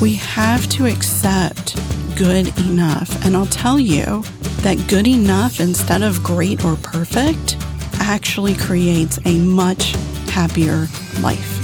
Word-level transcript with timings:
We 0.00 0.14
have 0.16 0.68
to 0.70 0.86
accept 0.86 1.74
good 2.16 2.56
enough. 2.58 3.24
And 3.24 3.34
I'll 3.34 3.46
tell 3.46 3.80
you 3.80 4.22
that 4.60 4.84
good 4.88 5.06
enough 5.06 5.58
instead 5.58 6.02
of 6.02 6.22
great 6.22 6.64
or 6.64 6.76
perfect 6.76 7.56
actually 7.94 8.54
creates 8.54 9.18
a 9.24 9.38
much 9.38 9.92
happier 10.28 10.86
life. 11.20 11.62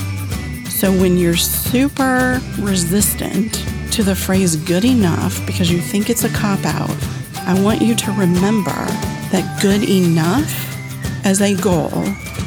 So 0.70 0.90
when 0.90 1.18
you're 1.18 1.36
super 1.36 2.40
resistant 2.58 3.52
to 3.92 4.02
the 4.02 4.16
phrase 4.16 4.56
good 4.56 4.84
enough 4.84 5.44
because 5.46 5.70
you 5.70 5.80
think 5.80 6.08
it's 6.08 6.24
a 6.24 6.30
cop 6.30 6.64
out, 6.64 6.96
I 7.46 7.60
want 7.62 7.82
you 7.82 7.94
to 7.94 8.12
remember 8.12 8.70
that 9.30 9.60
good 9.60 9.88
enough 9.88 10.50
as 11.24 11.42
a 11.42 11.54
goal 11.54 11.92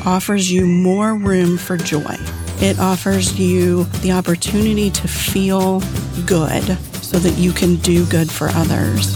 offers 0.06 0.52
you 0.52 0.66
more 0.66 1.16
room 1.16 1.58
for 1.58 1.78
joy. 1.78 2.18
It 2.62 2.80
offers 2.80 3.38
you 3.38 3.84
the 4.02 4.14
opportunity 4.14 4.90
to 4.90 5.08
feel 5.10 5.82
good 6.26 6.64
so 7.04 7.20
that 7.20 7.38
you 7.38 7.52
can 7.52 7.76
do 7.76 8.06
good 8.06 8.32
for 8.32 8.48
others. 8.54 9.14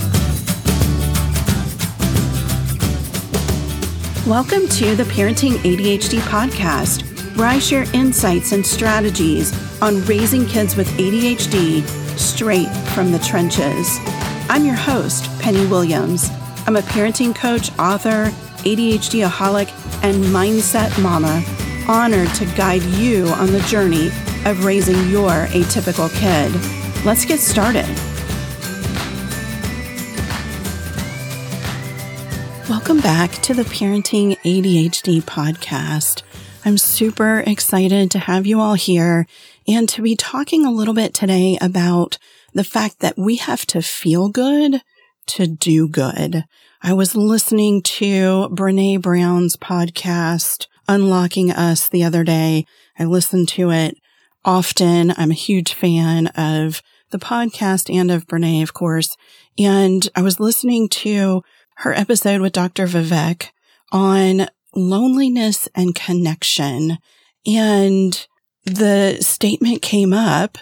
Welcome 4.28 4.68
to 4.68 4.94
the 4.94 5.06
Parenting 5.06 5.54
ADHD 5.64 6.20
podcast, 6.20 7.02
where 7.38 7.48
I 7.48 7.60
share 7.60 7.86
insights 7.94 8.52
and 8.52 8.68
strategies 8.68 9.54
on 9.82 10.04
raising 10.04 10.46
kids 10.46 10.76
with 10.76 10.90
ADHD 10.98 11.82
straight 12.20 12.70
from 12.94 13.14
the 13.14 13.20
trenches. 13.20 14.00
I'm 14.50 14.66
your 14.66 14.76
host, 14.76 15.26
Penny 15.40 15.66
Williams. 15.66 16.30
I'm 16.68 16.76
a 16.76 16.82
parenting 16.82 17.34
coach, 17.34 17.72
author, 17.80 18.26
ADHD 18.66 19.26
aholic, 19.26 19.70
and 20.04 20.26
mindset 20.26 21.02
mama 21.02 21.42
honored 21.90 22.32
to 22.36 22.46
guide 22.56 22.84
you 22.84 23.26
on 23.30 23.52
the 23.52 23.60
journey 23.62 24.10
of 24.46 24.64
raising 24.64 25.10
your 25.10 25.48
atypical 25.48 26.08
kid. 26.20 26.54
Let's 27.04 27.26
get 27.26 27.40
started. 27.40 27.88
Welcome 32.70 33.00
back 33.00 33.32
to 33.42 33.56
the 33.56 33.64
Parenting 33.64 34.38
ADHD 34.42 35.24
podcast. 35.24 36.22
I'm 36.64 36.78
super 36.78 37.40
excited 37.40 38.12
to 38.12 38.20
have 38.20 38.46
you 38.46 38.60
all 38.60 38.76
here 38.76 39.26
and 39.68 39.90
to 39.90 40.04
be 40.04 40.16
talking 40.16 40.68
a 40.68 40.72
little 40.72 40.94
bit 40.94 41.16
today 41.16 41.58
about 41.60 42.20
the 42.54 42.64
fact 42.64 43.00
that 43.00 43.18
we 43.18 43.38
have 43.38 43.66
to 43.66 43.82
feel 43.82 44.30
good 44.30 44.84
to 45.26 45.48
do 45.48 45.88
good. 45.88 46.46
I 46.84 46.94
was 46.94 47.16
listening 47.16 47.82
to 47.82 48.48
Brene 48.52 49.02
Brown's 49.02 49.58
podcast 49.58 50.68
Unlocking 50.90 51.52
Us 51.52 51.88
the 51.88 52.04
other 52.04 52.24
day. 52.24 52.66
I 52.98 53.06
listen 53.06 53.46
to 53.46 53.70
it 53.70 53.96
often. 54.44 55.14
I'm 55.18 55.30
a 55.30 55.36
huge 55.36 55.74
fan 55.74 56.28
of 56.28 56.82
the 57.12 57.20
podcast 57.20 57.94
and 57.94 58.10
of 58.10 58.26
Brene, 58.26 58.64
of 58.64 58.74
course. 58.74 59.16
And 59.60 60.10
I 60.16 60.24
was 60.24 60.40
listening 60.40 60.90
to 60.90 61.44
her 61.78 61.94
episode 61.94 62.42
with 62.42 62.54
Dr. 62.54 62.88
Vivek 62.88 63.50
on 63.92 64.48
loneliness 64.74 65.70
and 65.76 65.94
connection. 65.94 66.98
And 67.46 68.28
the 68.66 69.18
statement 69.22 69.84
came 69.84 70.12
up 70.12 70.58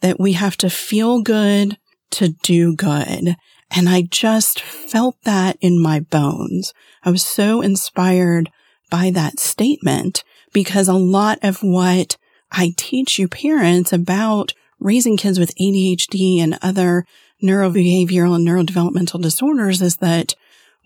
that 0.00 0.20
we 0.20 0.34
have 0.34 0.56
to 0.58 0.70
feel 0.70 1.22
good 1.22 1.76
to 2.12 2.28
do 2.28 2.76
good. 2.76 3.34
And 3.74 3.88
I 3.88 4.02
just 4.02 4.60
felt 4.60 5.16
that 5.24 5.56
in 5.60 5.82
my 5.82 5.98
bones. 5.98 6.72
I 7.02 7.10
was 7.10 7.24
so 7.24 7.60
inspired 7.60 8.48
by 8.92 9.10
that 9.10 9.40
statement 9.40 10.22
because 10.52 10.86
a 10.86 10.92
lot 10.92 11.38
of 11.42 11.62
what 11.62 12.18
I 12.52 12.74
teach 12.76 13.18
you 13.18 13.26
parents 13.26 13.90
about 13.90 14.52
raising 14.78 15.16
kids 15.16 15.38
with 15.38 15.56
ADHD 15.56 16.40
and 16.40 16.58
other 16.60 17.06
neurobehavioral 17.42 18.36
and 18.36 18.46
neurodevelopmental 18.46 19.22
disorders 19.22 19.80
is 19.80 19.96
that 19.96 20.34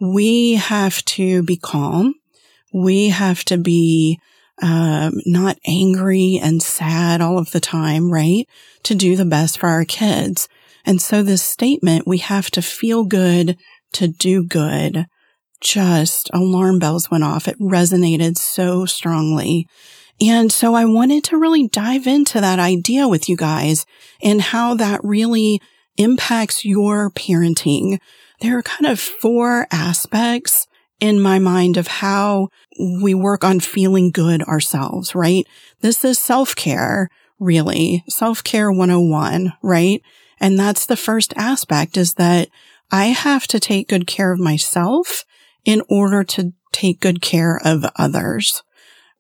we 0.00 0.54
have 0.54 1.04
to 1.06 1.42
be 1.42 1.56
calm. 1.56 2.14
We 2.72 3.08
have 3.08 3.44
to 3.46 3.58
be 3.58 4.20
um, 4.62 5.14
not 5.26 5.58
angry 5.66 6.38
and 6.40 6.62
sad 6.62 7.20
all 7.20 7.38
of 7.38 7.50
the 7.50 7.60
time, 7.60 8.12
right? 8.12 8.46
To 8.84 8.94
do 8.94 9.16
the 9.16 9.24
best 9.24 9.58
for 9.58 9.68
our 9.68 9.84
kids. 9.84 10.48
And 10.84 11.02
so 11.02 11.24
this 11.24 11.42
statement, 11.42 12.06
we 12.06 12.18
have 12.18 12.52
to 12.52 12.62
feel 12.62 13.02
good 13.02 13.58
to 13.94 14.06
do 14.06 14.44
good 14.44 15.06
just 15.60 16.30
alarm 16.32 16.78
bells 16.78 17.10
went 17.10 17.24
off. 17.24 17.48
It 17.48 17.58
resonated 17.58 18.36
so 18.36 18.86
strongly. 18.86 19.68
And 20.20 20.50
so 20.50 20.74
I 20.74 20.84
wanted 20.84 21.24
to 21.24 21.38
really 21.38 21.68
dive 21.68 22.06
into 22.06 22.40
that 22.40 22.58
idea 22.58 23.06
with 23.06 23.28
you 23.28 23.36
guys 23.36 23.84
and 24.22 24.40
how 24.40 24.74
that 24.74 25.00
really 25.02 25.60
impacts 25.98 26.64
your 26.64 27.10
parenting. 27.10 27.98
There 28.40 28.56
are 28.58 28.62
kind 28.62 28.90
of 28.90 28.98
four 28.98 29.66
aspects 29.70 30.66
in 31.00 31.20
my 31.20 31.38
mind 31.38 31.76
of 31.76 31.86
how 31.86 32.48
we 33.00 33.14
work 33.14 33.44
on 33.44 33.60
feeling 33.60 34.10
good 34.10 34.42
ourselves, 34.44 35.14
right? 35.14 35.46
This 35.80 36.04
is 36.04 36.18
self-care, 36.18 37.10
really. 37.38 38.02
Self-care 38.08 38.72
101, 38.72 39.52
right? 39.62 40.00
And 40.40 40.58
that's 40.58 40.86
the 40.86 40.96
first 40.96 41.34
aspect 41.36 41.96
is 41.96 42.14
that 42.14 42.48
I 42.90 43.06
have 43.06 43.46
to 43.48 43.60
take 43.60 43.88
good 43.88 44.06
care 44.06 44.32
of 44.32 44.38
myself 44.38 45.24
in 45.66 45.82
order 45.90 46.24
to 46.24 46.54
take 46.72 47.00
good 47.00 47.20
care 47.20 47.60
of 47.62 47.84
others. 47.96 48.62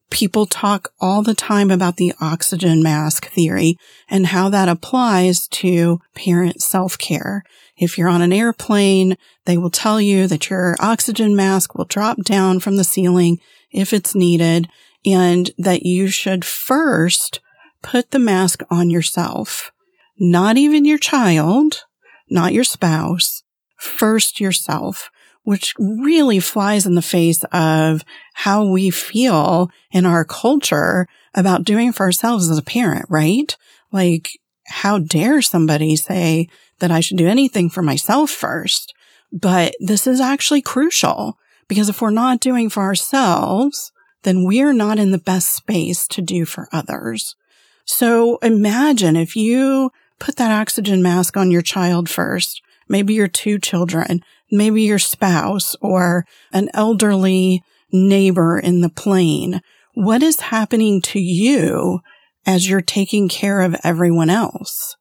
People 0.08 0.46
talk 0.46 0.92
all 1.00 1.22
the 1.22 1.34
time 1.34 1.70
about 1.70 1.96
the 1.96 2.12
oxygen 2.20 2.80
mask 2.80 3.26
theory 3.26 3.76
and 4.08 4.28
how 4.28 4.48
that 4.48 4.68
applies 4.68 5.48
to 5.48 6.00
parent 6.14 6.62
self-care. 6.62 7.42
If 7.76 7.98
you're 7.98 8.08
on 8.08 8.22
an 8.22 8.32
airplane, 8.32 9.16
they 9.46 9.58
will 9.58 9.70
tell 9.70 10.00
you 10.00 10.28
that 10.28 10.48
your 10.48 10.76
oxygen 10.78 11.34
mask 11.34 11.74
will 11.74 11.86
drop 11.86 12.18
down 12.18 12.60
from 12.60 12.76
the 12.76 12.84
ceiling 12.84 13.40
if 13.72 13.92
it's 13.92 14.14
needed 14.14 14.68
and 15.04 15.50
that 15.58 15.82
you 15.82 16.06
should 16.06 16.44
first 16.44 17.40
put 17.82 18.12
the 18.12 18.18
mask 18.20 18.62
on 18.70 18.90
yourself, 18.90 19.72
not 20.18 20.56
even 20.56 20.84
your 20.84 20.98
child, 20.98 21.84
not 22.30 22.52
your 22.52 22.64
spouse, 22.64 23.42
first 23.76 24.40
yourself 24.40 25.10
which 25.46 25.74
really 25.78 26.40
flies 26.40 26.86
in 26.86 26.96
the 26.96 27.00
face 27.00 27.44
of 27.52 28.04
how 28.34 28.66
we 28.66 28.90
feel 28.90 29.70
in 29.92 30.04
our 30.04 30.24
culture 30.24 31.06
about 31.34 31.62
doing 31.62 31.92
for 31.92 32.02
ourselves 32.04 32.50
as 32.50 32.58
a 32.58 32.62
parent, 32.62 33.06
right? 33.08 33.56
Like, 33.92 34.40
how 34.66 34.98
dare 34.98 35.40
somebody 35.40 35.94
say 35.94 36.48
that 36.80 36.90
I 36.90 36.98
should 36.98 37.16
do 37.16 37.28
anything 37.28 37.70
for 37.70 37.80
myself 37.80 38.28
first? 38.28 38.92
But 39.32 39.76
this 39.78 40.08
is 40.08 40.20
actually 40.20 40.62
crucial 40.62 41.38
because 41.68 41.88
if 41.88 42.02
we're 42.02 42.10
not 42.10 42.40
doing 42.40 42.68
for 42.68 42.82
ourselves, 42.82 43.92
then 44.24 44.42
we're 44.42 44.72
not 44.72 44.98
in 44.98 45.12
the 45.12 45.16
best 45.16 45.54
space 45.54 46.08
to 46.08 46.20
do 46.20 46.44
for 46.44 46.68
others. 46.72 47.36
So 47.84 48.38
imagine 48.38 49.14
if 49.14 49.36
you 49.36 49.92
put 50.18 50.34
that 50.38 50.50
oxygen 50.50 51.04
mask 51.04 51.36
on 51.36 51.52
your 51.52 51.62
child 51.62 52.10
first, 52.10 52.62
maybe 52.88 53.14
your 53.14 53.28
two 53.28 53.60
children, 53.60 54.24
maybe 54.50 54.82
your 54.82 54.98
spouse 54.98 55.76
or 55.80 56.24
an 56.52 56.68
elderly 56.74 57.62
neighbor 57.92 58.58
in 58.58 58.80
the 58.80 58.88
plane. 58.88 59.60
What 59.94 60.22
is 60.22 60.40
happening 60.40 61.00
to 61.02 61.20
you 61.20 62.00
as 62.44 62.68
you're 62.68 62.80
taking 62.80 63.28
care 63.28 63.60
of 63.60 63.76
everyone 63.82 64.30
else? 64.30 64.96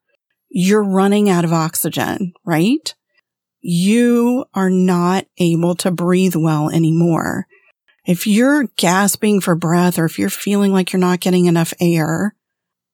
You're 0.49 0.83
running 0.83 1.29
out 1.29 1.43
of 1.43 1.53
oxygen, 1.53 2.33
right? 2.45 2.93
You 3.59 4.45
are 4.53 4.69
not 4.69 5.25
able 5.37 5.75
to 5.75 5.91
breathe 5.91 6.35
well 6.35 6.69
anymore. 6.69 7.47
If 8.05 8.27
you're 8.27 8.67
gasping 8.77 9.41
for 9.41 9.55
breath 9.55 9.97
or 9.97 10.05
if 10.05 10.19
you're 10.19 10.29
feeling 10.29 10.71
like 10.71 10.93
you're 10.93 10.99
not 10.99 11.19
getting 11.19 11.47
enough 11.47 11.73
air, 11.81 12.35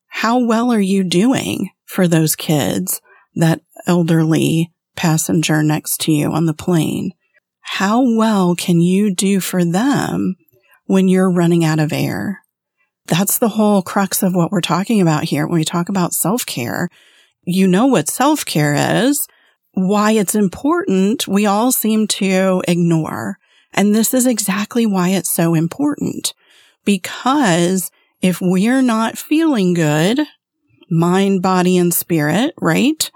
how 0.08 0.40
well 0.40 0.72
are 0.72 0.80
you 0.80 1.04
doing 1.04 1.70
for 1.86 2.08
those 2.08 2.36
kids, 2.36 3.02
that 3.36 3.62
elderly 3.86 4.72
passenger 4.96 5.64
next 5.64 6.00
to 6.02 6.12
you 6.12 6.32
on 6.32 6.46
the 6.46 6.54
plane. 6.54 7.14
How 7.62 8.02
well 8.16 8.56
can 8.56 8.82
you 8.82 9.14
do 9.14 9.40
for 9.40 9.64
them 9.64 10.36
when 10.86 11.08
you're 11.08 11.32
running 11.32 11.64
out 11.64 11.80
of 11.80 11.94
air? 11.94 12.42
That's 13.08 13.38
the 13.38 13.50
whole 13.50 13.82
crux 13.82 14.24
of 14.24 14.36
what 14.36 14.52
we're 14.52 14.62
talking 14.62 15.02
about 15.02 15.26
here. 15.26 15.48
When 15.48 15.60
we 15.60 15.66
talk 15.66 15.90
about 15.90 16.14
self 16.14 16.46
care, 16.46 16.90
you 17.44 17.68
know 17.68 17.86
what 17.86 18.10
self 18.10 18.46
care 18.46 19.06
is, 19.06 19.28
why 19.74 20.12
it's 20.12 20.36
important. 20.36 21.28
We 21.28 21.46
all 21.46 21.72
seem 21.72 22.08
to 22.08 22.62
ignore. 22.68 23.38
And 23.74 23.96
this 23.96 24.14
is 24.14 24.28
exactly 24.28 24.86
why 24.86 25.10
it's 25.10 25.32
so 25.32 25.54
important. 25.54 26.34
Because 26.84 27.90
if 28.22 28.40
we're 28.42 28.82
not 28.82 29.18
feeling 29.18 29.74
good, 29.74 30.20
mind, 30.90 31.42
body, 31.42 31.78
and 31.78 31.94
spirit, 31.94 32.54
right? 32.60 33.10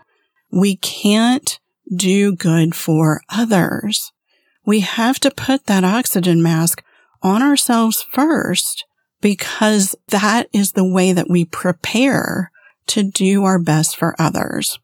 We 0.51 0.77
can't 0.77 1.59
do 1.93 2.35
good 2.35 2.75
for 2.75 3.21
others. 3.29 4.11
We 4.65 4.79
have 4.81 5.19
to 5.21 5.31
put 5.31 5.65
that 5.65 5.83
oxygen 5.83 6.41
mask 6.41 6.83
on 7.21 7.41
ourselves 7.41 8.05
first 8.13 8.85
because 9.21 9.95
that 10.09 10.47
is 10.53 10.71
the 10.71 10.87
way 10.87 11.11
that 11.11 11.29
we 11.29 11.45
prepare 11.45 12.51
to 12.87 13.03
do 13.03 13.43
our 13.43 13.59
best 13.59 13.95
for 13.97 14.15
others. 14.19 14.79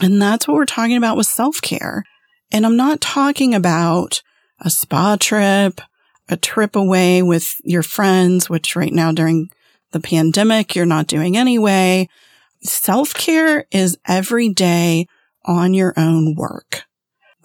And 0.00 0.20
that's 0.20 0.46
what 0.46 0.54
we're 0.54 0.64
talking 0.64 0.96
about 0.96 1.16
with 1.16 1.26
self 1.26 1.60
care. 1.60 2.04
And 2.50 2.64
I'm 2.64 2.76
not 2.76 3.00
talking 3.00 3.54
about 3.54 4.22
a 4.60 4.70
spa 4.70 5.16
trip, 5.18 5.80
a 6.28 6.36
trip 6.36 6.76
away 6.76 7.22
with 7.22 7.54
your 7.64 7.82
friends, 7.82 8.48
which 8.48 8.76
right 8.76 8.92
now 8.92 9.12
during 9.12 9.48
the 9.92 10.00
pandemic, 10.00 10.74
you're 10.74 10.86
not 10.86 11.06
doing 11.06 11.36
anyway. 11.36 12.08
Self 12.62 13.14
care 13.14 13.66
is 13.70 13.98
every 14.06 14.48
day 14.48 15.06
on 15.48 15.74
your 15.74 15.94
own 15.96 16.36
work. 16.36 16.82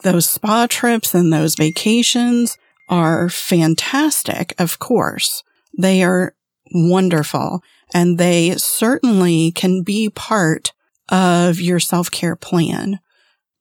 Those 0.04 0.30
spa 0.30 0.68
trips 0.70 1.16
and 1.16 1.32
those 1.32 1.56
vacations 1.56 2.58
are 2.90 3.30
fantastic, 3.30 4.54
of 4.60 4.78
course. 4.78 5.44
They 5.78 6.04
are 6.04 6.36
wonderful 6.74 7.62
and 7.94 8.18
they 8.18 8.56
certainly 8.58 9.52
can 9.52 9.82
be 9.82 10.10
part 10.10 10.74
of 11.10 11.60
your 11.60 11.80
self 11.80 12.12
care 12.12 12.36
plan. 12.36 13.00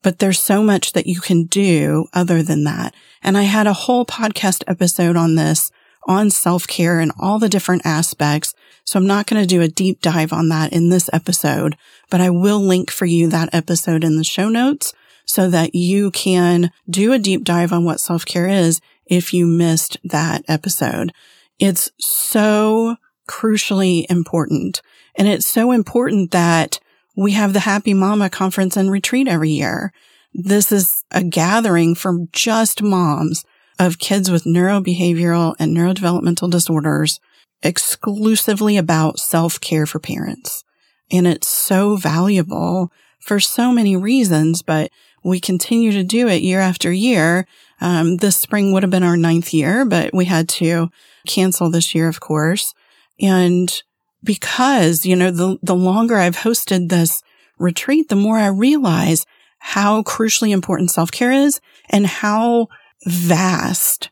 But 0.02 0.18
there's 0.18 0.40
so 0.40 0.64
much 0.64 0.92
that 0.92 1.06
you 1.06 1.20
can 1.20 1.46
do 1.46 2.06
other 2.12 2.42
than 2.42 2.64
that. 2.64 2.92
And 3.22 3.38
I 3.38 3.42
had 3.42 3.68
a 3.68 3.72
whole 3.72 4.04
podcast 4.04 4.64
episode 4.66 5.16
on 5.16 5.36
this 5.36 5.70
on 6.06 6.30
self 6.30 6.66
care 6.66 7.00
and 7.00 7.12
all 7.18 7.38
the 7.38 7.48
different 7.48 7.82
aspects. 7.84 8.54
So 8.84 8.98
I'm 8.98 9.06
not 9.06 9.26
going 9.26 9.42
to 9.42 9.46
do 9.46 9.60
a 9.62 9.68
deep 9.68 10.00
dive 10.00 10.32
on 10.32 10.48
that 10.48 10.72
in 10.72 10.88
this 10.88 11.08
episode, 11.12 11.76
but 12.10 12.20
I 12.20 12.30
will 12.30 12.60
link 12.60 12.90
for 12.90 13.06
you 13.06 13.28
that 13.28 13.50
episode 13.52 14.04
in 14.04 14.16
the 14.16 14.24
show 14.24 14.48
notes 14.48 14.92
so 15.24 15.48
that 15.50 15.74
you 15.74 16.10
can 16.10 16.70
do 16.90 17.12
a 17.12 17.18
deep 17.18 17.44
dive 17.44 17.72
on 17.72 17.84
what 17.84 18.00
self 18.00 18.24
care 18.24 18.48
is 18.48 18.80
if 19.06 19.32
you 19.32 19.46
missed 19.46 19.96
that 20.04 20.44
episode. 20.48 21.12
It's 21.58 21.90
so 21.98 22.96
crucially 23.28 24.04
important. 24.10 24.82
And 25.14 25.28
it's 25.28 25.46
so 25.46 25.72
important 25.72 26.30
that 26.32 26.80
we 27.16 27.32
have 27.32 27.52
the 27.52 27.60
Happy 27.60 27.94
Mama 27.94 28.30
conference 28.30 28.76
and 28.76 28.90
retreat 28.90 29.28
every 29.28 29.50
year. 29.50 29.92
This 30.34 30.72
is 30.72 31.04
a 31.10 31.22
gathering 31.22 31.94
for 31.94 32.26
just 32.32 32.82
moms 32.82 33.44
of 33.86 33.98
kids 33.98 34.30
with 34.30 34.44
neurobehavioral 34.44 35.54
and 35.58 35.76
neurodevelopmental 35.76 36.50
disorders 36.50 37.20
exclusively 37.62 38.76
about 38.76 39.18
self 39.18 39.60
care 39.60 39.86
for 39.86 39.98
parents. 39.98 40.64
And 41.10 41.26
it's 41.26 41.48
so 41.48 41.96
valuable 41.96 42.90
for 43.20 43.38
so 43.38 43.72
many 43.72 43.96
reasons, 43.96 44.62
but 44.62 44.90
we 45.22 45.38
continue 45.38 45.92
to 45.92 46.02
do 46.02 46.28
it 46.28 46.42
year 46.42 46.60
after 46.60 46.90
year. 46.92 47.46
Um, 47.80 48.16
this 48.16 48.36
spring 48.36 48.72
would 48.72 48.82
have 48.82 48.90
been 48.90 49.02
our 49.02 49.16
ninth 49.16 49.52
year, 49.54 49.84
but 49.84 50.12
we 50.12 50.24
had 50.24 50.48
to 50.50 50.88
cancel 51.26 51.70
this 51.70 51.94
year, 51.94 52.08
of 52.08 52.20
course. 52.20 52.74
And 53.20 53.82
because, 54.24 55.04
you 55.04 55.14
know, 55.14 55.30
the, 55.30 55.58
the 55.62 55.74
longer 55.74 56.16
I've 56.16 56.38
hosted 56.38 56.88
this 56.88 57.22
retreat, 57.58 58.08
the 58.08 58.16
more 58.16 58.38
I 58.38 58.46
realize 58.46 59.26
how 59.58 60.02
crucially 60.02 60.50
important 60.50 60.90
self 60.90 61.10
care 61.12 61.30
is 61.30 61.60
and 61.88 62.06
how 62.06 62.68
vast 63.06 64.10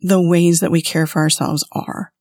the 0.00 0.20
ways 0.20 0.60
that 0.60 0.70
we 0.70 0.82
care 0.82 1.06
for 1.06 1.20
ourselves 1.20 1.64
are. 1.72 2.12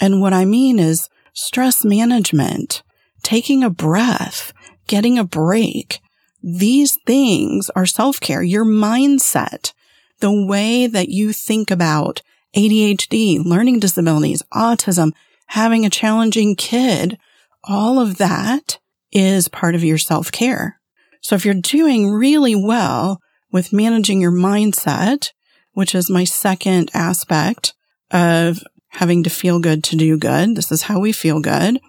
And 0.00 0.20
what 0.20 0.32
I 0.32 0.44
mean 0.44 0.78
is 0.78 1.08
stress 1.32 1.84
management, 1.84 2.82
taking 3.22 3.64
a 3.64 3.70
breath, 3.70 4.52
getting 4.86 5.18
a 5.18 5.24
break. 5.24 6.00
These 6.42 6.98
things 7.06 7.70
are 7.70 7.86
self 7.86 8.20
care, 8.20 8.42
your 8.42 8.64
mindset, 8.64 9.72
the 10.20 10.46
way 10.46 10.86
that 10.86 11.08
you 11.08 11.32
think 11.32 11.70
about 11.70 12.22
ADHD, 12.56 13.44
learning 13.44 13.80
disabilities, 13.80 14.42
autism, 14.54 15.12
having 15.48 15.84
a 15.84 15.90
challenging 15.90 16.56
kid, 16.56 17.18
all 17.64 17.98
of 17.98 18.18
that 18.18 18.78
is 19.12 19.48
part 19.48 19.74
of 19.74 19.84
your 19.84 19.98
self 19.98 20.30
care. 20.30 20.80
So 21.20 21.34
if 21.34 21.44
you're 21.44 21.54
doing 21.54 22.10
really 22.10 22.54
well 22.54 23.20
with 23.50 23.72
managing 23.72 24.20
your 24.20 24.32
mindset, 24.32 25.32
which 25.72 25.94
is 25.94 26.10
my 26.10 26.24
second 26.24 26.90
aspect 26.94 27.74
of 28.10 28.62
having 28.88 29.22
to 29.22 29.30
feel 29.30 29.60
good 29.60 29.84
to 29.84 29.96
do 29.96 30.18
good. 30.18 30.56
This 30.56 30.72
is 30.72 30.82
how 30.82 30.98
we 30.98 31.12
feel 31.12 31.40
good. 31.40 31.80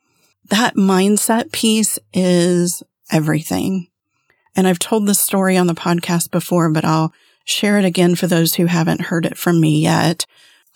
That 0.50 0.76
mindset 0.76 1.52
piece 1.52 2.00
is 2.14 2.84
everything. 3.12 3.88
And 4.56 4.68
I've 4.68 4.80
told 4.80 5.08
this 5.08 5.20
story 5.20 5.58
on 5.58 5.68
the 5.68 5.74
podcast 5.74 6.32
before, 6.32 6.72
but 6.72 6.86
I'll 6.86 7.14
share 7.46 7.78
it 7.78 7.86
again 7.86 8.16
for 8.16 8.28
those 8.28 8.56
who 8.56 8.66
haven't 8.66 9.02
heard 9.02 9.26
it 9.26 9.38
from 9.38 9.60
me 9.60 9.82
yet. 9.82 10.26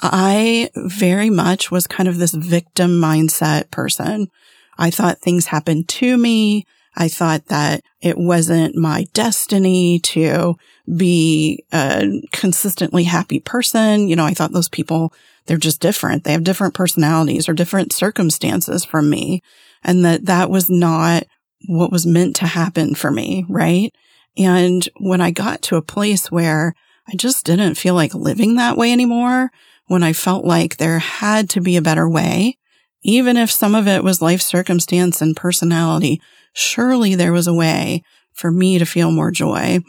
I 0.02 0.70
very 0.76 1.30
much 1.30 1.70
was 1.72 1.88
kind 1.88 2.10
of 2.10 2.18
this 2.18 2.34
victim 2.34 3.00
mindset 3.00 3.72
person. 3.72 4.30
I 4.78 4.90
thought 4.90 5.20
things 5.20 5.48
happened 5.48 5.88
to 5.90 6.18
me. 6.18 6.66
I 6.96 7.08
thought 7.08 7.48
that 7.48 7.82
it 8.02 8.18
wasn't 8.18 8.76
my 8.76 9.06
destiny 9.14 10.00
to 10.00 10.56
be 10.96 11.64
a 11.72 12.08
consistently 12.32 13.04
happy 13.04 13.40
person. 13.40 14.08
You 14.08 14.16
know, 14.16 14.26
I 14.26 14.34
thought 14.34 14.52
those 14.52 14.70
people, 14.70 15.14
they're 15.46 15.58
just 15.58 15.82
different. 15.82 16.24
They 16.24 16.34
have 16.34 16.44
different 16.44 16.74
personalities 16.74 17.50
or 17.50 17.54
different 17.54 17.94
circumstances 17.94 18.86
from 18.86 19.10
me. 19.10 19.42
And 19.84 20.06
that 20.06 20.26
that 20.26 20.50
was 20.50 20.70
not 20.70 21.24
what 21.68 21.92
was 21.92 22.06
meant 22.06 22.36
to 22.38 22.48
happen 22.48 22.96
for 22.96 23.10
me. 23.10 23.46
Right. 23.50 23.94
And 24.38 24.88
when 25.00 25.22
I 25.22 25.32
got 25.32 25.62
to 25.64 25.78
a 25.78 25.82
place 25.82 26.32
where 26.32 26.74
I 27.08 27.16
just 27.16 27.46
didn't 27.46 27.76
feel 27.76 27.96
like 27.96 28.14
living 28.14 28.56
that 28.56 28.78
way 28.78 28.92
anymore, 28.92 29.52
when 29.88 30.04
I 30.04 30.14
felt 30.14 30.46
like 30.46 30.78
there 30.78 31.00
had 31.00 31.50
to 31.52 31.62
be 31.62 31.76
a 31.76 31.82
better 31.82 32.10
way, 32.10 32.58
even 33.04 33.36
if 33.36 33.52
some 33.52 33.76
of 33.76 33.88
it 33.88 34.04
was 34.04 34.22
life 34.22 34.42
circumstance 34.42 35.22
and 35.22 35.36
personality, 35.36 36.22
surely 36.54 37.16
there 37.16 37.34
was 37.34 37.48
a 37.48 37.54
way 37.54 38.04
for 38.34 38.52
me 38.52 38.80
to 38.80 38.86
feel 38.86 39.12
more 39.12 39.32
joy. 39.32 39.80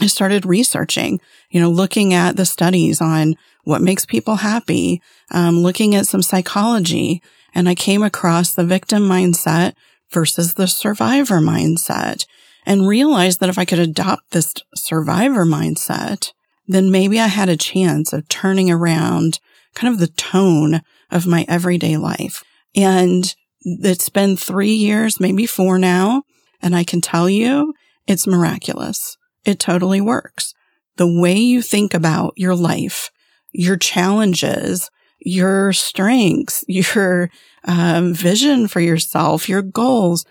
I 0.00 0.06
started 0.06 0.46
researching, 0.46 1.20
you 1.50 1.60
know, 1.60 1.70
looking 1.70 2.14
at 2.14 2.36
the 2.36 2.46
studies 2.46 3.00
on 3.00 3.34
what 3.64 3.82
makes 3.82 4.06
people 4.06 4.36
happy, 4.36 5.02
um, 5.30 5.58
looking 5.58 5.94
at 5.94 6.06
some 6.06 6.22
psychology, 6.22 7.22
and 7.54 7.68
I 7.68 7.74
came 7.74 8.02
across 8.02 8.54
the 8.54 8.64
victim 8.64 9.02
mindset 9.02 9.74
versus 10.10 10.54
the 10.54 10.66
survivor 10.66 11.40
mindset 11.40 12.24
and 12.66 12.88
realized 12.88 13.40
that 13.40 13.48
if 13.48 13.58
I 13.58 13.64
could 13.64 13.78
adopt 13.78 14.30
this 14.30 14.54
survivor 14.74 15.44
mindset, 15.44 16.32
then 16.66 16.90
maybe 16.90 17.18
I 17.20 17.26
had 17.26 17.48
a 17.48 17.56
chance 17.56 18.12
of 18.12 18.28
turning 18.28 18.70
around 18.70 19.40
kind 19.74 19.92
of 19.92 20.00
the 20.00 20.08
tone 20.08 20.82
of 21.10 21.26
my 21.26 21.44
everyday 21.48 21.96
life. 21.96 22.44
And 22.74 23.34
it's 23.62 24.08
been 24.08 24.36
three 24.36 24.74
years, 24.74 25.20
maybe 25.20 25.46
four 25.46 25.78
now. 25.78 26.22
And 26.62 26.74
I 26.74 26.84
can 26.84 27.00
tell 27.00 27.28
you 27.28 27.74
it's 28.06 28.26
miraculous. 28.26 29.16
It 29.44 29.58
totally 29.58 30.00
works. 30.00 30.54
The 30.96 31.20
way 31.20 31.36
you 31.36 31.62
think 31.62 31.94
about 31.94 32.34
your 32.36 32.54
life, 32.54 33.10
your 33.52 33.76
challenges, 33.76 34.90
your 35.18 35.72
strengths, 35.72 36.64
your 36.68 37.30
um, 37.64 38.14
vision 38.14 38.68
for 38.68 38.80
yourself, 38.80 39.48
your 39.48 39.62
goals, 39.62 40.24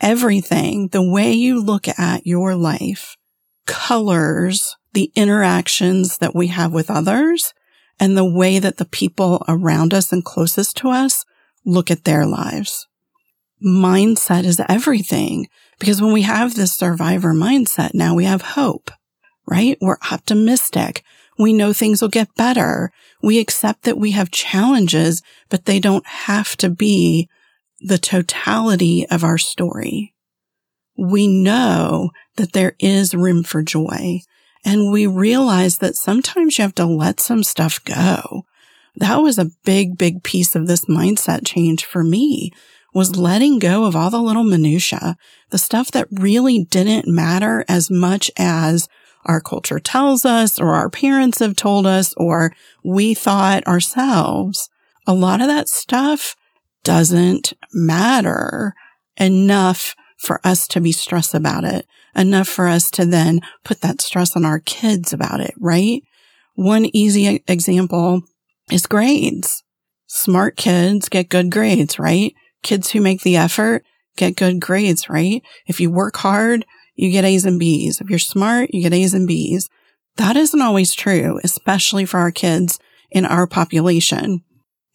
everything, 0.00 0.88
the 0.88 1.02
way 1.02 1.32
you 1.32 1.62
look 1.62 1.88
at 1.98 2.26
your 2.26 2.54
life 2.54 3.16
colors 3.66 4.76
the 4.96 5.12
interactions 5.14 6.16
that 6.18 6.34
we 6.34 6.46
have 6.46 6.72
with 6.72 6.90
others 6.90 7.52
and 8.00 8.16
the 8.16 8.24
way 8.24 8.58
that 8.58 8.78
the 8.78 8.84
people 8.86 9.44
around 9.46 9.92
us 9.92 10.10
and 10.10 10.24
closest 10.24 10.74
to 10.78 10.88
us 10.88 11.26
look 11.66 11.90
at 11.90 12.04
their 12.04 12.24
lives. 12.24 12.86
Mindset 13.62 14.44
is 14.44 14.60
everything 14.68 15.48
because 15.78 16.00
when 16.00 16.12
we 16.12 16.22
have 16.22 16.54
this 16.54 16.74
survivor 16.74 17.34
mindset, 17.34 17.90
now 17.92 18.14
we 18.14 18.24
have 18.24 18.42
hope, 18.42 18.90
right? 19.46 19.76
We're 19.80 19.98
optimistic. 20.10 21.02
We 21.38 21.52
know 21.52 21.72
things 21.72 22.00
will 22.00 22.08
get 22.08 22.34
better. 22.36 22.90
We 23.22 23.38
accept 23.38 23.82
that 23.82 23.98
we 23.98 24.12
have 24.12 24.30
challenges, 24.30 25.22
but 25.50 25.64
they 25.64 25.80
don't 25.80 26.06
have 26.06 26.56
to 26.58 26.70
be 26.70 27.28
the 27.80 27.98
totality 27.98 29.06
of 29.10 29.24
our 29.24 29.36
story. 29.36 30.14
We 30.96 31.26
know 31.28 32.10
that 32.36 32.52
there 32.52 32.74
is 32.78 33.14
room 33.14 33.42
for 33.42 33.62
joy 33.62 34.20
and 34.64 34.90
we 34.90 35.06
realize 35.06 35.78
that 35.78 35.94
sometimes 35.94 36.58
you 36.58 36.62
have 36.62 36.74
to 36.76 36.86
let 36.86 37.20
some 37.20 37.44
stuff 37.44 37.82
go. 37.84 38.44
That 38.96 39.16
was 39.16 39.38
a 39.38 39.50
big, 39.64 39.98
big 39.98 40.22
piece 40.22 40.56
of 40.56 40.66
this 40.66 40.86
mindset 40.86 41.46
change 41.46 41.84
for 41.84 42.02
me 42.02 42.52
was 42.94 43.16
letting 43.16 43.58
go 43.58 43.84
of 43.84 43.94
all 43.94 44.08
the 44.08 44.22
little 44.22 44.42
minutia, 44.42 45.16
the 45.50 45.58
stuff 45.58 45.90
that 45.90 46.08
really 46.10 46.64
didn't 46.64 47.06
matter 47.06 47.62
as 47.68 47.90
much 47.90 48.30
as 48.38 48.88
our 49.26 49.40
culture 49.40 49.78
tells 49.78 50.24
us 50.24 50.58
or 50.58 50.72
our 50.74 50.88
parents 50.88 51.40
have 51.40 51.56
told 51.56 51.86
us 51.86 52.14
or 52.16 52.52
we 52.82 53.12
thought 53.12 53.66
ourselves. 53.66 54.70
A 55.06 55.12
lot 55.12 55.42
of 55.42 55.48
that 55.48 55.68
stuff 55.68 56.36
doesn't 56.84 57.52
matter 57.74 58.72
enough 59.18 59.94
for 60.16 60.40
us 60.42 60.66
to 60.68 60.80
be 60.80 60.92
stressed 60.92 61.34
about 61.34 61.64
it 61.64 61.86
enough 62.14 62.48
for 62.48 62.66
us 62.66 62.90
to 62.92 63.04
then 63.04 63.40
put 63.62 63.82
that 63.82 64.00
stress 64.00 64.34
on 64.34 64.44
our 64.46 64.60
kids 64.60 65.12
about 65.12 65.40
it, 65.40 65.52
right? 65.58 66.02
One 66.54 66.86
easy 66.94 67.44
example 67.46 68.22
is 68.70 68.86
grades. 68.86 69.62
Smart 70.06 70.56
kids 70.56 71.08
get 71.08 71.28
good 71.28 71.50
grades, 71.50 71.98
right? 71.98 72.34
Kids 72.62 72.90
who 72.90 73.00
make 73.00 73.22
the 73.22 73.36
effort 73.36 73.84
get 74.16 74.36
good 74.36 74.60
grades, 74.60 75.08
right? 75.08 75.42
If 75.66 75.80
you 75.80 75.90
work 75.90 76.16
hard, 76.16 76.64
you 76.94 77.10
get 77.10 77.24
A's 77.24 77.44
and 77.44 77.58
B's. 77.58 78.00
If 78.00 78.08
you're 78.08 78.18
smart, 78.18 78.70
you 78.72 78.82
get 78.82 78.94
A's 78.94 79.14
and 79.14 79.28
B's. 79.28 79.68
That 80.16 80.36
isn't 80.36 80.62
always 80.62 80.94
true, 80.94 81.38
especially 81.44 82.06
for 82.06 82.18
our 82.18 82.30
kids 82.30 82.78
in 83.10 83.26
our 83.26 83.46
population. 83.46 84.42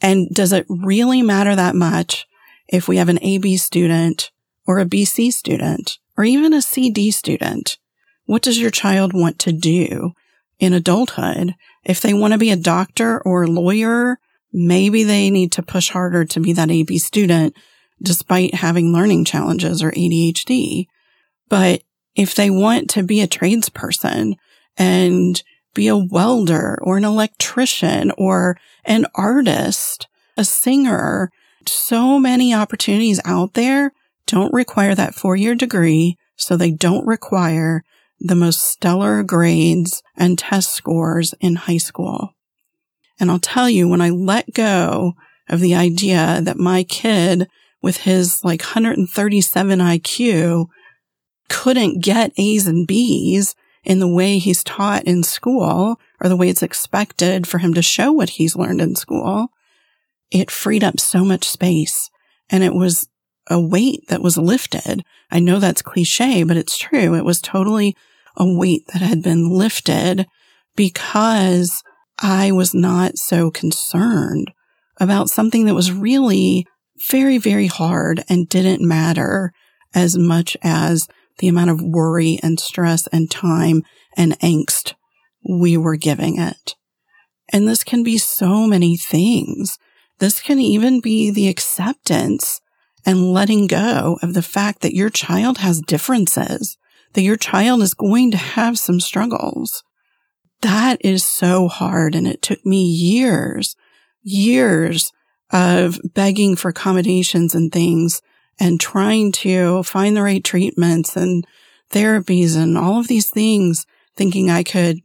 And 0.02 0.30
does 0.30 0.52
it 0.52 0.66
really 0.68 1.22
matter 1.22 1.56
that 1.56 1.76
much 1.76 2.26
if 2.68 2.88
we 2.88 2.98
have 2.98 3.10
an 3.10 3.20
AB 3.22 3.58
student 3.58 4.32
or 4.66 4.80
a 4.80 4.86
BC 4.86 5.32
student 5.32 6.00
or 6.18 6.24
even 6.24 6.54
a 6.54 6.62
CD 6.62 7.12
student? 7.12 7.78
What 8.26 8.42
does 8.42 8.60
your 8.60 8.72
child 8.72 9.14
want 9.14 9.38
to 9.40 9.52
do 9.52 10.14
in 10.62 10.72
adulthood? 10.72 11.56
If 11.84 12.00
they 12.00 12.14
want 12.14 12.32
to 12.32 12.40
be 12.40 12.52
a 12.52 12.56
doctor 12.56 13.22
or 13.24 13.44
a 13.44 13.48
lawyer, 13.48 14.20
maybe 14.54 15.04
they 15.04 15.30
need 15.30 15.52
to 15.54 15.64
push 15.64 15.90
harder 15.90 16.24
to 16.24 16.40
be 16.40 16.54
that 16.54 16.72
AB 16.72 16.98
student 17.00 17.54
despite 18.02 18.56
having 18.56 18.94
learning 18.94 19.26
challenges 19.26 19.84
or 19.84 19.92
ADHD. 19.92 20.86
But 21.50 21.82
if 22.16 22.36
they 22.36 22.50
want 22.50 22.90
to 22.92 23.04
be 23.04 23.22
a 23.22 23.28
tradesperson 23.28 24.36
and 24.78 25.44
be 25.74 25.88
a 25.88 25.98
welder 25.98 26.80
or 26.82 26.98
an 26.98 27.06
electrician 27.06 28.12
or 28.18 28.58
an 28.86 29.06
artist, 29.16 30.08
a 30.38 30.44
singer, 30.44 31.32
so 31.68 32.20
many 32.20 32.54
opportunities 32.54 33.20
out 33.26 33.54
there 33.54 33.92
don't 34.26 34.54
require 34.54 34.96
that 34.96 35.16
four 35.16 35.36
year 35.36 35.56
degree. 35.56 36.18
So 36.36 36.58
they 36.58 36.72
don't 36.72 37.06
require 37.06 37.84
the 38.24 38.36
most 38.36 38.62
stellar 38.62 39.24
grades 39.24 40.04
and 40.16 40.38
test 40.38 40.74
scores 40.76 41.34
in 41.40 41.56
high 41.56 41.78
school. 41.78 42.36
And 43.20 43.30
I'll 43.30 43.40
tell 43.40 43.70
you, 43.70 43.88
when 43.88 44.02
I 44.02 44.10
let 44.10 44.54
go 44.54 45.14
of 45.50 45.60
the 45.60 45.76
idea 45.76 46.40
that 46.42 46.58
my 46.58 46.84
kid 46.84 47.50
with 47.82 47.98
his 47.98 48.44
like 48.44 48.62
137 48.62 49.80
IQ 49.80 50.68
couldn't 51.50 52.04
get 52.04 52.32
A's 52.38 52.68
and 52.68 52.88
B's 52.88 53.56
in 53.84 54.00
the 54.00 54.08
way 54.08 54.38
he's 54.38 54.64
taught 54.64 55.04
in 55.04 55.24
school 55.24 56.00
or 56.22 56.30
the 56.30 56.38
way 56.38 56.50
it's 56.50 56.64
expected 56.64 57.48
for 57.48 57.58
him 57.58 57.74
to 57.74 57.82
show 57.82 58.12
what 58.12 58.32
he's 58.32 58.56
learned 58.56 58.80
in 58.80 58.96
school, 58.96 59.50
it 60.30 60.52
freed 60.52 60.84
up 60.84 61.00
so 61.00 61.26
much 61.26 61.48
space 61.48 62.10
and 62.50 62.64
it 62.64 62.74
was 62.74 63.08
a 63.50 63.60
weight 63.60 64.08
that 64.08 64.22
was 64.22 64.38
lifted. 64.38 65.04
I 65.32 65.40
know 65.40 65.60
that's 65.60 65.82
cliche, 65.82 66.44
but 66.44 66.58
it's 66.58 66.78
true. 66.78 67.16
It 67.16 67.26
was 67.26 67.42
totally 67.42 67.98
a 68.38 68.46
weight 68.46 68.84
that 68.94 69.02
had 69.02 69.22
been 69.22 69.50
lifted 69.50 70.26
because 70.76 71.84
I 72.20 72.52
was 72.52 72.74
not 72.74 73.18
so 73.18 73.52
concerned 73.52 74.52
about 75.00 75.30
something 75.30 75.66
that 75.66 75.76
was 75.76 75.92
really 75.92 76.66
very, 77.10 77.38
very 77.38 77.68
hard 77.68 78.24
and 78.30 78.48
didn't 78.48 78.88
matter 78.88 79.52
as 79.94 80.18
much 80.18 80.56
as 80.62 81.08
the 81.40 81.48
amount 81.48 81.72
of 81.72 81.82
worry 81.82 82.40
and 82.44 82.60
stress 82.60 83.08
and 83.08 83.30
time 83.30 83.82
and 84.16 84.38
angst 84.40 84.94
we 85.48 85.78
were 85.78 85.96
giving 85.96 86.40
it. 86.40 86.76
And 87.52 87.68
this 87.68 87.84
can 87.84 88.04
be 88.04 88.18
so 88.18 88.68
many 88.68 88.96
things. 88.96 89.78
This 90.20 90.40
can 90.40 90.60
even 90.60 91.02
be 91.02 91.32
the 91.32 91.50
acceptance 91.50 92.62
and 93.06 93.34
letting 93.34 93.68
go 93.68 94.20
of 94.22 94.34
the 94.34 94.44
fact 94.44 94.82
that 94.82 94.96
your 94.96 95.10
child 95.10 95.58
has 95.58 95.82
differences, 95.82 96.78
that 97.14 97.22
your 97.22 97.38
child 97.38 97.82
is 97.82 97.94
going 97.94 98.32
to 98.32 98.38
have 98.38 98.78
some 98.80 99.00
struggles. 99.00 99.84
That 100.62 100.98
is 101.04 101.24
so 101.24 101.68
hard. 101.68 102.16
And 102.16 102.28
it 102.28 102.42
took 102.42 102.66
me 102.66 102.84
years, 102.84 103.76
years 104.22 105.12
of 105.52 106.00
begging 106.14 106.56
for 106.56 106.70
accommodations 106.70 107.54
and 107.54 107.72
things 107.72 108.22
and 108.60 108.80
trying 108.80 109.32
to 109.32 109.84
find 109.84 110.16
the 110.16 110.22
right 110.22 110.44
treatments 110.44 111.16
and 111.16 111.46
therapies 111.90 112.56
and 112.56 112.78
all 112.78 113.00
of 113.00 113.08
these 113.08 113.30
things, 113.30 113.86
thinking 114.16 114.50
I 114.50 114.64
could, 114.64 115.00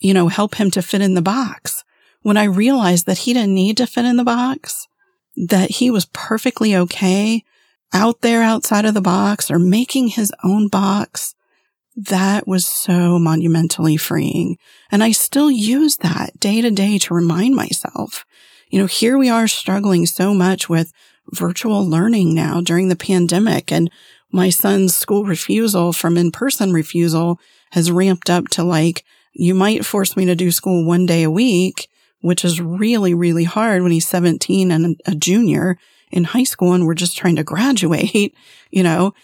you 0.00 0.12
know, 0.12 0.28
help 0.28 0.56
him 0.56 0.70
to 0.72 0.82
fit 0.82 1.00
in 1.00 1.14
the 1.14 1.22
box. 1.22 1.84
When 2.22 2.36
I 2.36 2.44
realized 2.44 3.06
that 3.06 3.18
he 3.18 3.32
didn't 3.32 3.54
need 3.54 3.76
to 3.76 3.86
fit 3.86 4.04
in 4.04 4.16
the 4.16 4.24
box, 4.24 4.88
that 5.36 5.70
he 5.70 5.90
was 5.90 6.06
perfectly 6.06 6.74
okay 6.74 7.44
out 7.92 8.20
there 8.20 8.42
outside 8.42 8.84
of 8.84 8.94
the 8.94 9.00
box 9.00 9.50
or 9.50 9.58
making 9.58 10.08
his 10.08 10.32
own 10.44 10.68
box, 10.68 11.34
that 11.98 12.46
was 12.46 12.64
so 12.64 13.18
monumentally 13.18 13.96
freeing. 13.96 14.56
And 14.90 15.02
I 15.02 15.10
still 15.10 15.50
use 15.50 15.96
that 15.96 16.38
day 16.38 16.60
to 16.60 16.70
day 16.70 16.96
to 16.98 17.14
remind 17.14 17.56
myself, 17.56 18.24
you 18.68 18.78
know, 18.78 18.86
here 18.86 19.18
we 19.18 19.28
are 19.28 19.48
struggling 19.48 20.06
so 20.06 20.32
much 20.32 20.68
with 20.68 20.92
virtual 21.32 21.84
learning 21.84 22.34
now 22.34 22.60
during 22.60 22.88
the 22.88 22.96
pandemic. 22.96 23.72
And 23.72 23.90
my 24.30 24.48
son's 24.48 24.96
school 24.96 25.24
refusal 25.24 25.92
from 25.92 26.16
in-person 26.16 26.72
refusal 26.72 27.40
has 27.72 27.90
ramped 27.90 28.30
up 28.30 28.46
to 28.50 28.62
like, 28.62 29.04
you 29.32 29.52
might 29.54 29.84
force 29.84 30.16
me 30.16 30.24
to 30.26 30.36
do 30.36 30.52
school 30.52 30.84
one 30.84 31.04
day 31.04 31.24
a 31.24 31.30
week, 31.30 31.88
which 32.20 32.44
is 32.44 32.60
really, 32.60 33.12
really 33.12 33.44
hard 33.44 33.82
when 33.82 33.90
he's 33.92 34.06
17 34.06 34.70
and 34.70 35.00
a 35.04 35.16
junior 35.16 35.76
in 36.12 36.24
high 36.24 36.44
school 36.44 36.74
and 36.74 36.86
we're 36.86 36.94
just 36.94 37.16
trying 37.16 37.36
to 37.36 37.44
graduate, 37.54 38.36
you 38.70 38.84
know, 38.84 39.14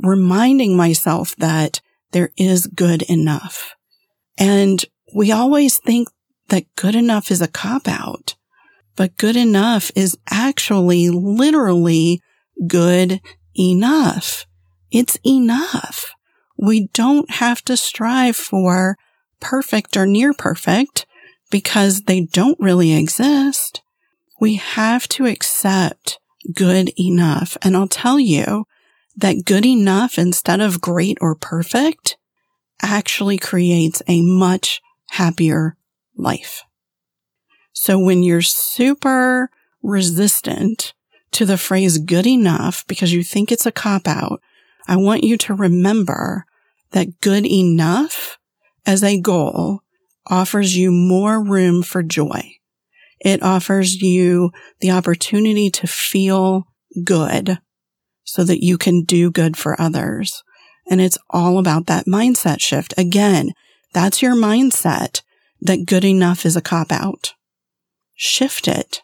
reminding 0.00 0.76
myself 0.76 1.34
that 1.36 1.80
there 2.12 2.30
is 2.36 2.66
good 2.66 3.02
enough. 3.02 3.74
And 4.38 4.84
we 5.14 5.32
always 5.32 5.78
think 5.78 6.08
that 6.48 6.64
good 6.76 6.94
enough 6.94 7.30
is 7.30 7.40
a 7.40 7.48
cop 7.48 7.88
out. 7.88 8.34
But 8.96 9.16
good 9.16 9.36
enough 9.36 9.90
is 9.94 10.18
actually 10.28 11.08
literally 11.08 12.20
good 12.66 13.20
enough. 13.58 14.46
It's 14.90 15.18
enough. 15.24 16.12
We 16.58 16.88
don't 16.88 17.30
have 17.30 17.62
to 17.64 17.76
strive 17.76 18.36
for 18.36 18.96
perfect 19.40 19.96
or 19.96 20.06
near 20.06 20.34
perfect 20.34 21.06
because 21.50 22.02
they 22.02 22.20
don't 22.20 22.58
really 22.60 22.92
exist. 22.92 23.82
We 24.40 24.56
have 24.56 25.08
to 25.08 25.26
accept 25.26 26.18
good 26.54 26.92
enough. 26.98 27.56
And 27.62 27.76
I'll 27.76 27.88
tell 27.88 28.18
you 28.18 28.66
that 29.20 29.44
good 29.44 29.66
enough 29.66 30.18
instead 30.18 30.60
of 30.60 30.80
great 30.80 31.18
or 31.20 31.34
perfect 31.34 32.16
actually 32.82 33.38
creates 33.38 34.02
a 34.08 34.22
much 34.22 34.80
happier 35.10 35.76
life. 36.16 36.62
So 37.72 37.98
when 37.98 38.22
you're 38.22 38.42
super 38.42 39.50
resistant 39.82 40.92
to 41.32 41.44
the 41.44 41.58
phrase 41.58 41.98
good 41.98 42.26
enough 42.26 42.84
because 42.86 43.12
you 43.12 43.22
think 43.22 43.52
it's 43.52 43.66
a 43.66 43.72
cop 43.72 44.08
out, 44.08 44.40
I 44.88 44.96
want 44.96 45.24
you 45.24 45.36
to 45.38 45.54
remember 45.54 46.44
that 46.90 47.20
good 47.20 47.46
enough 47.46 48.38
as 48.84 49.04
a 49.04 49.20
goal 49.20 49.82
offers 50.26 50.76
you 50.76 50.90
more 50.90 51.42
room 51.42 51.82
for 51.82 52.02
joy. 52.02 52.54
It 53.20 53.42
offers 53.42 54.00
you 54.00 54.50
the 54.80 54.90
opportunity 54.90 55.70
to 55.70 55.86
feel 55.86 56.66
good 57.04 57.58
so 58.30 58.44
that 58.44 58.64
you 58.64 58.78
can 58.78 59.02
do 59.02 59.30
good 59.30 59.56
for 59.56 59.80
others. 59.80 60.42
And 60.88 61.00
it's 61.00 61.18
all 61.30 61.58
about 61.58 61.86
that 61.86 62.06
mindset 62.06 62.60
shift. 62.60 62.94
Again, 62.96 63.52
that's 63.92 64.22
your 64.22 64.34
mindset 64.34 65.22
that 65.60 65.86
good 65.86 66.04
enough 66.04 66.46
is 66.46 66.56
a 66.56 66.62
cop 66.62 66.90
out 66.90 67.34
shift 68.20 68.68
it. 68.68 69.00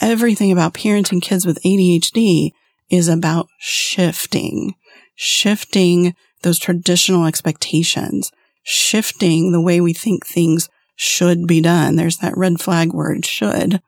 Everything 0.00 0.52
about 0.52 0.74
parenting 0.74 1.20
kids 1.20 1.44
with 1.44 1.60
ADHD 1.64 2.52
is 2.88 3.08
about 3.08 3.48
shifting, 3.58 4.74
shifting 5.16 6.14
those 6.42 6.60
traditional 6.60 7.26
expectations, 7.26 8.30
shifting 8.62 9.50
the 9.50 9.60
way 9.60 9.80
we 9.80 9.92
think 9.92 10.24
things 10.24 10.68
should 10.94 11.48
be 11.48 11.60
done. 11.60 11.96
There's 11.96 12.18
that 12.18 12.36
red 12.36 12.60
flag 12.60 12.92
word, 12.92 13.26
should. 13.26 13.82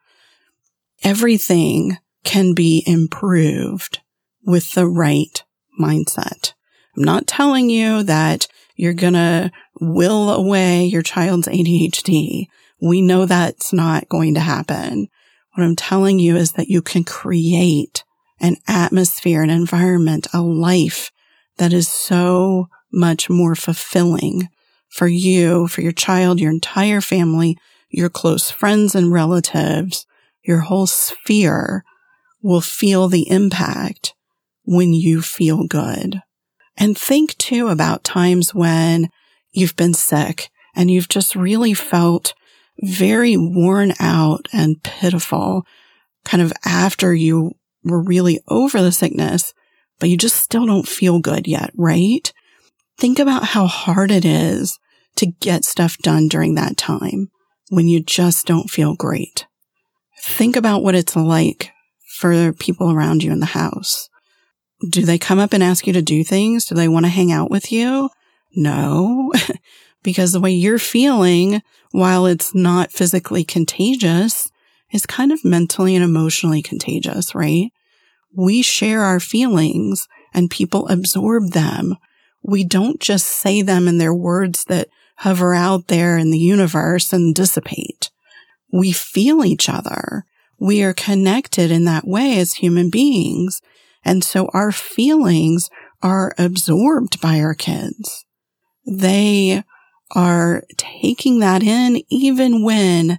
Everything 1.05 1.99
can 2.25 2.53
be 2.53 2.83
improved 2.89 4.01
with 4.47 4.73
the 4.73 4.87
right 4.87 5.43
mindset. 5.79 6.53
I'm 6.97 7.05
not 7.05 7.27
telling 7.27 7.69
you 7.69 8.03
that 8.05 8.47
you're 8.77 8.95
going 8.95 9.15
to 9.15 9.51
will 9.81 10.31
away 10.31 10.87
your 10.87 11.03
child's 11.03 11.49
ADHD. 11.49 12.47
We 12.81 13.03
know 13.03 13.27
that's 13.27 13.73
not 13.73 14.09
going 14.09 14.35
to 14.35 14.41
happen. 14.41 15.09
What 15.55 15.65
I'm 15.65 15.77
telling 15.77 16.19
you 16.19 16.37
is 16.37 16.53
that 16.53 16.69
you 16.69 16.81
can 16.81 17.05
create 17.05 18.05
an 18.41 18.57
atmosphere, 18.69 19.43
an 19.43 19.51
environment, 19.51 20.27
a 20.33 20.41
life 20.41 21.11
that 21.59 21.73
is 21.73 21.89
so 21.89 22.69
much 22.93 23.29
more 23.29 23.55
fulfilling 23.55 24.49
for 24.89 25.07
you, 25.07 25.67
for 25.69 25.81
your 25.81 25.93
child, 25.93 26.41
your 26.41 26.53
entire 26.53 27.01
family, 27.01 27.57
your 27.91 28.11
close 28.11 28.51
friends 28.51 28.95
and 28.95 29.13
relatives, 29.13 30.07
your 30.43 30.61
whole 30.61 30.87
sphere 30.87 31.85
will 32.43 32.61
feel 32.61 33.09
the 33.09 33.29
impact 33.31 34.15
when 34.67 34.93
you 34.93 35.23
feel 35.23 35.67
good. 35.67 36.23
And 36.77 36.97
think 36.97 37.37
too 37.39 37.69
about 37.69 38.05
times 38.05 38.55
when 38.55 39.09
you've 39.53 39.77
been 39.77 39.95
sick 39.95 40.51
and 40.75 40.91
you've 40.91 41.09
just 41.09 41.35
really 41.35 41.73
felt 41.73 42.35
very 42.83 43.37
worn 43.37 43.95
out 43.99 44.47
and 44.53 44.83
pitiful 44.83 45.65
kind 46.25 46.43
of 46.43 46.53
after 46.65 47.15
you 47.15 47.53
were 47.83 48.03
really 48.03 48.41
over 48.49 48.83
the 48.83 48.93
sickness 48.93 49.55
but 49.99 50.09
you 50.09 50.17
just 50.17 50.37
still 50.37 50.67
don't 50.67 50.89
feel 50.89 51.19
good 51.19 51.47
yet, 51.47 51.71
right? 51.77 52.33
Think 52.99 53.19
about 53.19 53.45
how 53.45 53.67
hard 53.67 54.11
it 54.11 54.25
is 54.25 54.79
to 55.17 55.27
get 55.27 55.65
stuff 55.65 55.99
done 55.99 56.29
during 56.29 56.55
that 56.55 56.77
time 56.77 57.31
when 57.69 57.89
you 57.89 58.03
just 58.03 58.47
don't 58.47 58.71
feel 58.71 58.95
great. 58.95 59.47
Think 60.23 60.57
about 60.57 60.83
what 60.83 60.95
it's 60.95 61.17
like 61.17 61.71
for 62.19 62.37
the 62.37 62.55
people 62.59 62.91
around 62.91 63.23
you 63.23 63.33
in 63.33 63.41
the 63.41 63.47
house. 63.47 64.09
Do 64.91 65.03
they 65.03 65.19
come 65.19 65.39
up 65.39 65.53
and 65.53 65.63
ask 65.63 65.87
you 65.87 65.93
to 65.95 66.03
do 66.03 66.23
things? 66.23 66.67
Do 66.67 66.75
they 66.75 66.89
want 66.89 67.07
to 67.07 67.11
hang 67.11 67.33
out 67.33 67.51
with 67.51 67.73
you? 67.73 68.11
No, 68.55 69.33
because 70.03 70.33
the 70.33 70.41
way 70.41 70.53
you're 70.53 70.79
feeling, 70.79 71.63
while 71.93 72.27
it's 72.27 72.55
not 72.55 72.93
physically 72.93 73.45
contagious, 73.45 74.51
is 74.93 75.07
kind 75.07 75.33
of 75.33 75.45
mentally 75.45 75.95
and 75.95 76.05
emotionally 76.05 76.63
contagious, 76.63 77.35
right? 77.35 77.71
We 78.35 78.63
share 78.63 79.03
our 79.03 79.21
feelings 79.21 80.09
and 80.35 80.51
people 80.51 80.89
absorb 80.89 81.53
them. 81.53 81.97
We 82.43 82.65
don't 82.65 83.01
just 83.01 83.27
say 83.27 83.63
them 83.63 83.89
in 83.89 83.99
their 83.99 84.15
words 84.15 84.65
that 84.67 84.89
hover 85.17 85.55
out 85.55 85.89
there 85.89 86.19
in 86.19 86.31
the 86.31 86.39
universe 86.39 87.13
and 87.13 87.35
dissipate. 87.35 88.11
We 88.73 88.93
feel 88.93 89.45
each 89.45 89.69
other. 89.69 90.25
We 90.59 90.83
are 90.83 90.93
connected 90.93 91.71
in 91.71 91.85
that 91.87 92.07
way 92.07 92.39
as 92.39 92.55
human 92.55 92.91
beings. 92.91 93.61
And 94.07 94.23
so 94.23 94.49
our 94.55 94.71
feelings 94.71 95.69
are 96.01 96.33
absorbed 96.39 97.21
by 97.21 97.41
our 97.41 97.55
kids. 97.55 98.25
They 98.87 99.65
are 100.15 100.63
taking 100.77 101.41
that 101.41 101.65
in 101.65 102.01
even 102.09 102.63
when 102.63 103.19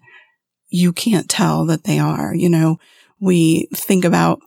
you 0.70 0.94
can't 0.94 1.30
tell 1.30 1.66
that 1.66 1.84
they 1.84 2.00
are. 2.00 2.34
You 2.34 2.50
know, 2.50 2.78
we 3.20 3.68
think 3.74 4.06
about 4.06 4.40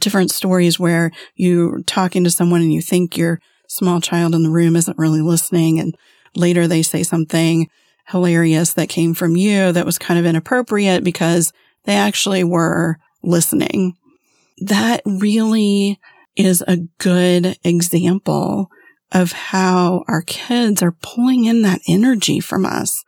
different 0.00 0.30
stories 0.30 0.80
where 0.80 1.10
you're 1.34 1.82
talking 1.82 2.24
to 2.24 2.30
someone 2.30 2.62
and 2.62 2.72
you 2.72 2.80
think 2.80 3.16
your 3.16 3.38
small 3.68 4.00
child 4.00 4.34
in 4.34 4.44
the 4.44 4.50
room 4.50 4.76
isn't 4.76 4.98
really 4.98 5.20
listening. 5.20 5.78
And 5.78 5.94
later 6.34 6.66
they 6.66 6.82
say 6.82 7.02
something 7.02 7.68
hilarious 8.08 8.72
that 8.72 8.88
came 8.88 9.12
from 9.12 9.36
you 9.36 9.72
that 9.72 9.84
was 9.84 9.98
kind 9.98 10.18
of 10.18 10.24
inappropriate 10.24 11.04
because 11.04 11.52
they 11.84 11.96
actually 11.96 12.44
were 12.44 12.96
listening. 13.22 13.94
That 14.58 15.02
really 15.04 16.00
is 16.36 16.62
a 16.66 16.78
good 16.98 17.58
example 17.64 18.70
of 19.12 19.32
how 19.32 20.04
our 20.08 20.22
kids 20.22 20.82
are 20.82 20.96
pulling 21.02 21.44
in 21.44 21.62
that 21.62 21.80
energy 21.88 22.40
from 22.40 22.66
us, 22.66 23.04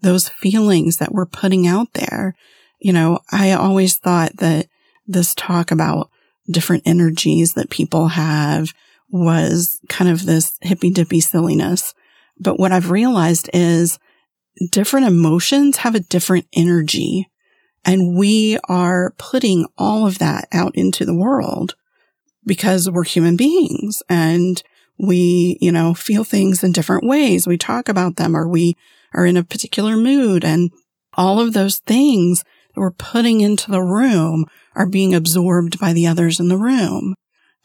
those 0.00 0.28
feelings 0.28 0.96
that 0.96 1.12
we're 1.12 1.26
putting 1.26 1.66
out 1.66 1.92
there. 1.94 2.34
You 2.78 2.92
know, 2.92 3.20
I 3.30 3.52
always 3.52 3.96
thought 3.96 4.36
that 4.38 4.66
this 5.06 5.34
talk 5.34 5.70
about 5.70 6.10
different 6.50 6.82
energies 6.86 7.54
that 7.54 7.70
people 7.70 8.08
have 8.08 8.72
was 9.10 9.80
kind 9.88 10.10
of 10.10 10.24
this 10.24 10.56
hippy 10.62 10.90
dippy 10.90 11.20
silliness. 11.20 11.94
But 12.40 12.58
what 12.58 12.72
I've 12.72 12.90
realized 12.90 13.50
is 13.52 13.98
different 14.70 15.06
emotions 15.06 15.78
have 15.78 15.94
a 15.94 16.00
different 16.00 16.46
energy 16.52 17.28
and 17.84 18.16
we 18.16 18.58
are 18.68 19.14
putting 19.18 19.66
all 19.76 20.06
of 20.06 20.18
that 20.18 20.48
out 20.52 20.74
into 20.74 21.04
the 21.04 21.14
world 21.14 21.74
because 22.44 22.90
we're 22.90 23.04
human 23.04 23.36
beings 23.36 24.02
and 24.08 24.62
we, 24.98 25.58
you 25.60 25.72
know, 25.72 25.94
feel 25.94 26.24
things 26.24 26.62
in 26.62 26.72
different 26.72 27.04
ways. 27.04 27.46
We 27.46 27.58
talk 27.58 27.88
about 27.88 28.16
them 28.16 28.36
or 28.36 28.48
we 28.48 28.76
are 29.14 29.26
in 29.26 29.36
a 29.36 29.44
particular 29.44 29.96
mood 29.96 30.44
and 30.44 30.70
all 31.14 31.40
of 31.40 31.52
those 31.52 31.78
things 31.78 32.44
that 32.74 32.80
we're 32.80 32.92
putting 32.92 33.40
into 33.40 33.70
the 33.70 33.82
room 33.82 34.46
are 34.74 34.86
being 34.86 35.14
absorbed 35.14 35.78
by 35.78 35.92
the 35.92 36.06
others 36.06 36.40
in 36.40 36.48
the 36.48 36.56
room. 36.56 37.14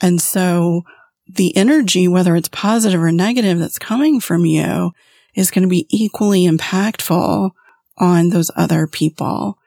And 0.02 0.22
so 0.22 0.84
the 1.28 1.56
energy, 1.56 2.08
whether 2.08 2.36
it's 2.36 2.50
positive 2.50 3.02
or 3.02 3.12
negative 3.12 3.60
that's 3.60 3.80
coming 3.80 4.20
from 4.20 4.46
you 4.46 4.92
is 5.36 5.52
going 5.52 5.64
to 5.64 5.70
be 5.70 5.88
equally 5.90 6.48
impactful 6.48 7.52
on 7.98 8.30
those 8.30 8.52
other 8.56 8.88
people. 8.88 9.58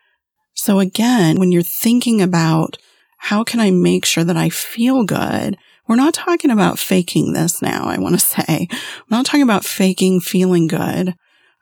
So 0.54 0.78
again, 0.78 1.38
when 1.38 1.52
you're 1.52 1.62
thinking 1.62 2.20
about 2.20 2.76
how 3.18 3.44
can 3.44 3.60
I 3.60 3.70
make 3.70 4.04
sure 4.04 4.24
that 4.24 4.36
I 4.36 4.48
feel 4.48 5.04
good? 5.04 5.56
We're 5.86 5.96
not 5.96 6.14
talking 6.14 6.50
about 6.50 6.78
faking 6.78 7.32
this 7.32 7.60
now. 7.60 7.84
I 7.86 7.98
want 7.98 8.14
to 8.14 8.20
say, 8.20 8.68
I'm 8.70 9.06
not 9.10 9.26
talking 9.26 9.42
about 9.42 9.64
faking 9.64 10.20
feeling 10.20 10.66
good. 10.66 11.14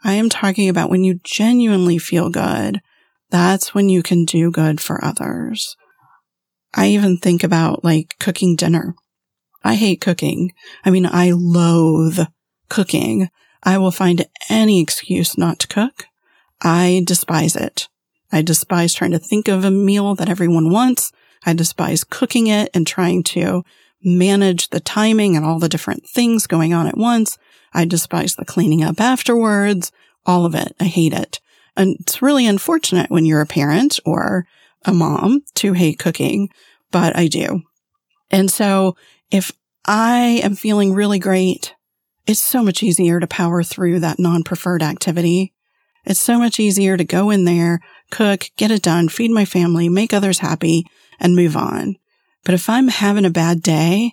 I 0.04 0.14
am 0.14 0.28
talking 0.28 0.68
about 0.68 0.90
when 0.90 1.02
you 1.02 1.20
genuinely 1.24 1.98
feel 1.98 2.30
good, 2.30 2.80
that's 3.30 3.74
when 3.74 3.88
you 3.88 4.02
can 4.02 4.24
do 4.24 4.50
good 4.50 4.80
for 4.80 5.04
others. 5.04 5.76
I 6.74 6.88
even 6.88 7.16
think 7.16 7.42
about 7.42 7.84
like 7.84 8.14
cooking 8.20 8.54
dinner. 8.54 8.94
I 9.64 9.74
hate 9.74 10.00
cooking. 10.00 10.52
I 10.84 10.90
mean, 10.90 11.06
I 11.06 11.32
loathe 11.32 12.20
cooking. 12.68 13.28
I 13.62 13.78
will 13.78 13.90
find 13.90 14.26
any 14.48 14.80
excuse 14.80 15.36
not 15.36 15.58
to 15.60 15.68
cook. 15.68 16.06
I 16.62 17.02
despise 17.04 17.56
it. 17.56 17.88
I 18.30 18.42
despise 18.42 18.94
trying 18.94 19.12
to 19.12 19.18
think 19.18 19.48
of 19.48 19.64
a 19.64 19.70
meal 19.70 20.14
that 20.14 20.28
everyone 20.28 20.70
wants. 20.70 21.12
I 21.44 21.54
despise 21.54 22.04
cooking 22.04 22.46
it 22.46 22.70
and 22.74 22.86
trying 22.86 23.22
to 23.24 23.64
manage 24.02 24.68
the 24.68 24.80
timing 24.80 25.36
and 25.36 25.44
all 25.44 25.58
the 25.58 25.68
different 25.68 26.06
things 26.06 26.46
going 26.46 26.72
on 26.72 26.86
at 26.86 26.96
once. 26.96 27.38
I 27.72 27.84
despise 27.84 28.36
the 28.36 28.44
cleaning 28.44 28.82
up 28.82 29.00
afterwards, 29.00 29.92
all 30.26 30.44
of 30.44 30.54
it. 30.54 30.74
I 30.78 30.84
hate 30.84 31.12
it. 31.12 31.40
And 31.76 31.96
it's 32.00 32.22
really 32.22 32.46
unfortunate 32.46 33.10
when 33.10 33.24
you're 33.24 33.40
a 33.40 33.46
parent 33.46 34.00
or 34.04 34.46
a 34.84 34.92
mom 34.92 35.42
to 35.54 35.72
hate 35.72 35.98
cooking, 35.98 36.48
but 36.90 37.16
I 37.16 37.28
do. 37.28 37.62
And 38.30 38.50
so 38.50 38.96
if 39.30 39.52
I 39.86 40.40
am 40.42 40.54
feeling 40.54 40.92
really 40.92 41.18
great, 41.18 41.74
it's 42.26 42.40
so 42.40 42.62
much 42.62 42.82
easier 42.82 43.20
to 43.20 43.26
power 43.26 43.62
through 43.62 44.00
that 44.00 44.18
non-preferred 44.18 44.82
activity. 44.82 45.54
It's 46.04 46.20
so 46.20 46.38
much 46.38 46.60
easier 46.60 46.96
to 46.96 47.04
go 47.04 47.30
in 47.30 47.44
there, 47.44 47.80
cook, 48.10 48.50
get 48.56 48.70
it 48.70 48.82
done, 48.82 49.08
feed 49.08 49.30
my 49.30 49.44
family, 49.44 49.88
make 49.88 50.12
others 50.12 50.38
happy, 50.38 50.86
and 51.20 51.36
move 51.36 51.56
on. 51.56 51.96
But 52.44 52.54
if 52.54 52.68
I'm 52.68 52.88
having 52.88 53.24
a 53.24 53.30
bad 53.30 53.62
day, 53.62 54.12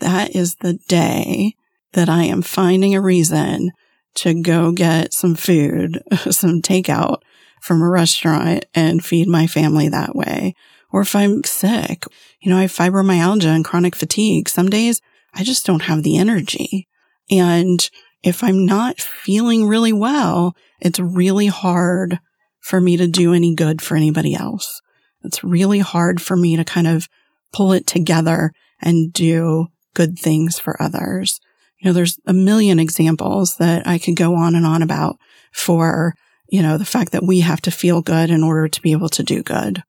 that 0.00 0.34
is 0.34 0.56
the 0.56 0.74
day 0.88 1.54
that 1.92 2.08
I 2.08 2.24
am 2.24 2.42
finding 2.42 2.94
a 2.94 3.00
reason 3.00 3.72
to 4.16 4.42
go 4.42 4.72
get 4.72 5.12
some 5.12 5.34
food, 5.34 6.02
some 6.30 6.62
takeout 6.62 7.18
from 7.60 7.82
a 7.82 7.88
restaurant 7.88 8.66
and 8.74 9.04
feed 9.04 9.28
my 9.28 9.46
family 9.46 9.88
that 9.88 10.14
way. 10.14 10.54
Or 10.92 11.02
if 11.02 11.14
I'm 11.14 11.44
sick, 11.44 12.04
you 12.40 12.50
know, 12.50 12.58
I 12.58 12.62
have 12.62 12.72
fibromyalgia 12.72 13.54
and 13.54 13.64
chronic 13.64 13.94
fatigue. 13.94 14.48
Some 14.48 14.68
days 14.68 15.00
I 15.34 15.42
just 15.42 15.66
don't 15.66 15.82
have 15.82 16.02
the 16.02 16.16
energy. 16.16 16.88
And 17.30 17.88
if 18.22 18.42
I'm 18.42 18.64
not 18.64 19.00
feeling 19.00 19.66
really 19.66 19.92
well, 19.92 20.56
it's 20.80 20.98
really 20.98 21.46
hard 21.46 22.18
for 22.66 22.80
me 22.80 22.96
to 22.96 23.06
do 23.06 23.32
any 23.32 23.54
good 23.54 23.80
for 23.80 23.96
anybody 23.96 24.34
else. 24.34 24.82
It's 25.22 25.44
really 25.44 25.78
hard 25.78 26.20
for 26.20 26.36
me 26.36 26.56
to 26.56 26.64
kind 26.64 26.88
of 26.88 27.08
pull 27.52 27.72
it 27.72 27.86
together 27.86 28.50
and 28.82 29.12
do 29.12 29.68
good 29.94 30.18
things 30.18 30.58
for 30.58 30.80
others. 30.82 31.38
You 31.78 31.88
know, 31.88 31.92
there's 31.92 32.18
a 32.26 32.32
million 32.32 32.80
examples 32.80 33.58
that 33.58 33.86
I 33.86 33.98
could 33.98 34.16
go 34.16 34.34
on 34.34 34.56
and 34.56 34.66
on 34.66 34.82
about 34.82 35.16
for, 35.52 36.14
you 36.48 36.60
know, 36.60 36.76
the 36.76 36.84
fact 36.84 37.12
that 37.12 37.22
we 37.22 37.38
have 37.38 37.60
to 37.62 37.70
feel 37.70 38.02
good 38.02 38.30
in 38.30 38.42
order 38.42 38.66
to 38.66 38.82
be 38.82 38.90
able 38.90 39.10
to 39.10 39.22
do 39.22 39.44
good. 39.44 39.84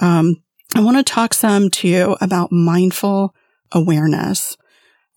Um, 0.00 0.42
I 0.74 0.80
want 0.80 0.96
to 0.96 1.04
talk 1.04 1.32
some 1.32 1.70
to 1.70 1.86
you 1.86 2.16
about 2.20 2.50
mindful 2.50 3.32
awareness. 3.70 4.56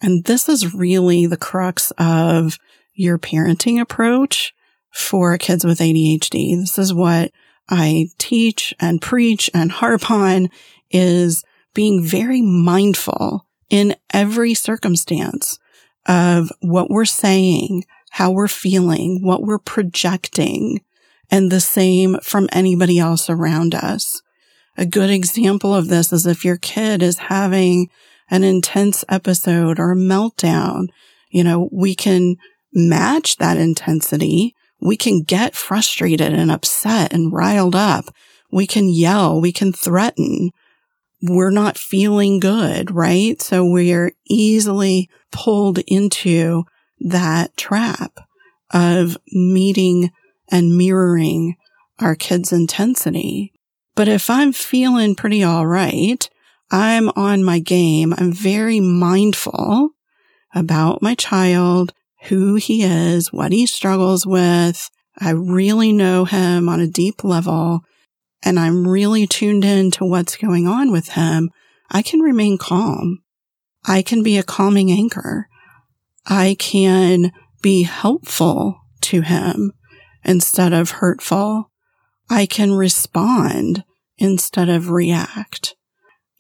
And 0.04 0.26
this 0.26 0.48
is 0.48 0.76
really 0.76 1.26
the 1.26 1.36
crux 1.36 1.90
of 1.98 2.60
your 2.94 3.18
parenting 3.18 3.82
approach 3.82 4.54
for 4.92 5.38
kids 5.38 5.66
with 5.66 5.80
ADHD. 5.80 6.56
This 6.60 6.78
is 6.78 6.94
what 6.94 7.32
I 7.70 8.10
teach 8.18 8.74
and 8.80 9.02
preach 9.02 9.50
and 9.54 9.72
harp 9.72 10.12
on 10.12 10.50
is 10.90 11.44
being 11.74 12.04
very 12.04 12.42
mindful 12.42 13.48
in 13.70 13.96
every 14.14 14.54
circumstance 14.54 15.58
of 16.06 16.52
what 16.60 16.90
we're 16.90 17.06
saying, 17.06 17.86
how 18.12 18.32
we're 18.32 18.50
feeling, 18.50 19.24
what 19.24 19.44
we're 19.44 19.60
projecting, 19.60 20.82
and 21.30 21.50
the 21.50 21.62
same 21.62 22.18
from 22.22 22.50
anybody 22.52 23.00
else 23.00 23.30
around 23.30 23.74
us. 23.74 24.22
A 24.78 24.86
good 24.86 25.10
example 25.10 25.74
of 25.74 25.88
this 25.88 26.12
is 26.12 26.26
if 26.26 26.44
your 26.44 26.58
kid 26.58 27.02
is 27.02 27.18
having 27.18 27.90
an 28.30 28.44
intense 28.44 29.06
episode 29.08 29.80
or 29.80 29.92
a 29.92 29.96
meltdown, 29.96 30.88
you 31.30 31.44
know, 31.44 31.70
we 31.72 31.96
can 31.96 32.36
match 32.74 33.38
that 33.38 33.58
intensity 33.58 34.56
we 34.82 34.98
can 34.98 35.22
get 35.22 35.56
frustrated 35.56 36.34
and 36.34 36.52
upset 36.52 37.13
and 37.13 37.32
riled 37.32 37.76
up. 37.76 38.06
We 38.52 38.67
can 38.67 38.89
yell. 38.89 39.39
We 39.39 39.52
can 39.52 39.72
threaten. 39.72 40.52
We're 41.22 41.52
not 41.52 41.78
feeling 41.78 42.39
good, 42.39 42.91
right? 42.91 43.39
So 43.41 43.63
we're 43.63 44.13
easily 44.28 45.10
pulled 45.32 45.80
into 45.88 46.63
that 47.00 47.56
trap 47.56 48.20
of 48.72 49.17
meeting 49.32 50.12
and 50.52 50.78
mirroring 50.78 51.56
our 52.00 52.15
kids' 52.15 52.52
intensity. 52.52 53.54
But 53.96 54.08
if 54.08 54.30
I'm 54.30 54.52
feeling 54.52 55.15
pretty 55.15 55.44
all 55.44 55.67
right, 55.67 56.28
I'm 56.72 57.10
on 57.10 57.44
my 57.44 57.60
game. 57.60 58.13
I'm 58.17 58.32
very 58.32 58.80
mindful 58.80 59.91
about 60.56 61.02
my 61.02 61.15
child, 61.15 61.94
who 62.24 62.56
he 62.56 62.84
is, 62.84 63.32
what 63.32 63.52
he 63.52 63.66
struggles 63.66 64.26
with. 64.26 64.90
I 65.18 65.32
really 65.32 65.92
know 65.92 66.26
him 66.26 66.70
on 66.70 66.80
a 66.80 66.88
deep 66.88 67.24
level 67.24 67.82
and 68.44 68.60
I'm 68.60 68.88
really 68.88 69.28
tuned 69.28 69.64
in 69.64 69.92
to 69.92 70.06
what's 70.06 70.36
going 70.36 70.68
on 70.68 70.92
with 70.92 71.10
him. 71.10 71.52
I 71.90 72.02
can 72.02 72.22
remain 72.22 72.58
calm. 72.58 73.20
I 73.86 74.02
can 74.02 74.24
be 74.24 74.38
a 74.38 74.44
calming 74.44 74.92
anchor. 74.92 75.48
I 76.26 76.56
can 76.60 77.32
be 77.62 77.84
helpful 77.84 78.82
to 79.02 79.22
him 79.22 79.74
instead 80.24 80.74
of 80.74 80.92
hurtful. 80.92 81.72
I 82.30 82.46
can 82.46 82.74
respond 82.74 83.84
instead 84.18 84.70
of 84.70 84.90
react. 84.90 85.76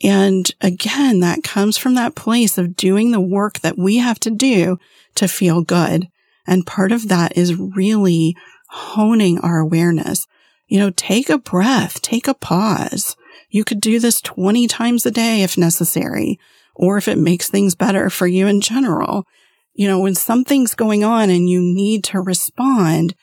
And 0.03 0.51
again, 0.61 1.19
that 1.19 1.43
comes 1.43 1.77
from 1.77 1.95
that 1.95 2.15
place 2.15 2.57
of 2.57 2.75
doing 2.75 3.11
the 3.11 3.21
work 3.21 3.59
that 3.59 3.77
we 3.77 3.97
have 3.97 4.19
to 4.21 4.31
do 4.31 4.77
to 5.15 5.27
feel 5.27 5.61
good. 5.61 6.07
And 6.47 6.65
part 6.65 6.91
of 6.91 7.07
that 7.09 7.37
is 7.37 7.55
really 7.55 8.35
honing 8.69 9.39
our 9.39 9.59
awareness. 9.59 10.27
You 10.67 10.79
know, 10.79 10.89
take 10.91 11.29
a 11.29 11.37
breath, 11.37 12.01
take 12.01 12.27
a 12.27 12.33
pause. 12.33 13.15
You 13.49 13.63
could 13.63 13.81
do 13.81 13.99
this 13.99 14.21
20 14.21 14.67
times 14.67 15.05
a 15.05 15.11
day 15.11 15.43
if 15.43 15.57
necessary, 15.57 16.39
or 16.73 16.97
if 16.97 17.07
it 17.07 17.17
makes 17.17 17.49
things 17.49 17.75
better 17.75 18.09
for 18.09 18.25
you 18.25 18.47
in 18.47 18.61
general. 18.61 19.27
You 19.73 19.87
know, 19.87 19.99
when 19.99 20.15
something's 20.15 20.73
going 20.73 21.03
on 21.03 21.29
and 21.29 21.49
you 21.49 21.59
need 21.59 22.03
to 22.05 22.21
respond, 22.21 23.13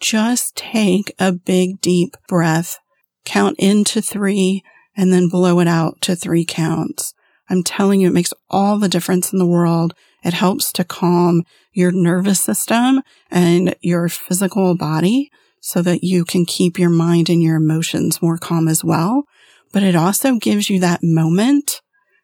just 0.00 0.56
take 0.56 1.14
a 1.18 1.32
big 1.32 1.80
deep 1.80 2.16
breath, 2.28 2.78
count 3.24 3.56
into 3.58 4.02
three, 4.02 4.64
and 4.96 5.12
then 5.12 5.28
blow 5.28 5.60
it 5.60 5.68
out 5.68 6.00
to 6.02 6.16
three 6.16 6.44
counts. 6.44 7.14
I'm 7.48 7.62
telling 7.62 8.00
you, 8.00 8.08
it 8.08 8.14
makes 8.14 8.32
all 8.48 8.78
the 8.78 8.88
difference 8.88 9.32
in 9.32 9.38
the 9.38 9.46
world. 9.46 9.94
It 10.22 10.32
helps 10.32 10.72
to 10.72 10.84
calm 10.84 11.44
your 11.72 11.92
nervous 11.92 12.40
system 12.40 13.02
and 13.30 13.76
your 13.80 14.08
physical 14.08 14.76
body 14.76 15.30
so 15.60 15.82
that 15.82 16.02
you 16.02 16.24
can 16.24 16.44
keep 16.46 16.78
your 16.78 16.90
mind 16.90 17.28
and 17.28 17.42
your 17.42 17.56
emotions 17.56 18.22
more 18.22 18.38
calm 18.38 18.68
as 18.68 18.82
well. 18.82 19.24
But 19.72 19.82
it 19.82 19.96
also 19.96 20.36
gives 20.36 20.70
you 20.70 20.80
that 20.80 21.02
moment 21.02 21.82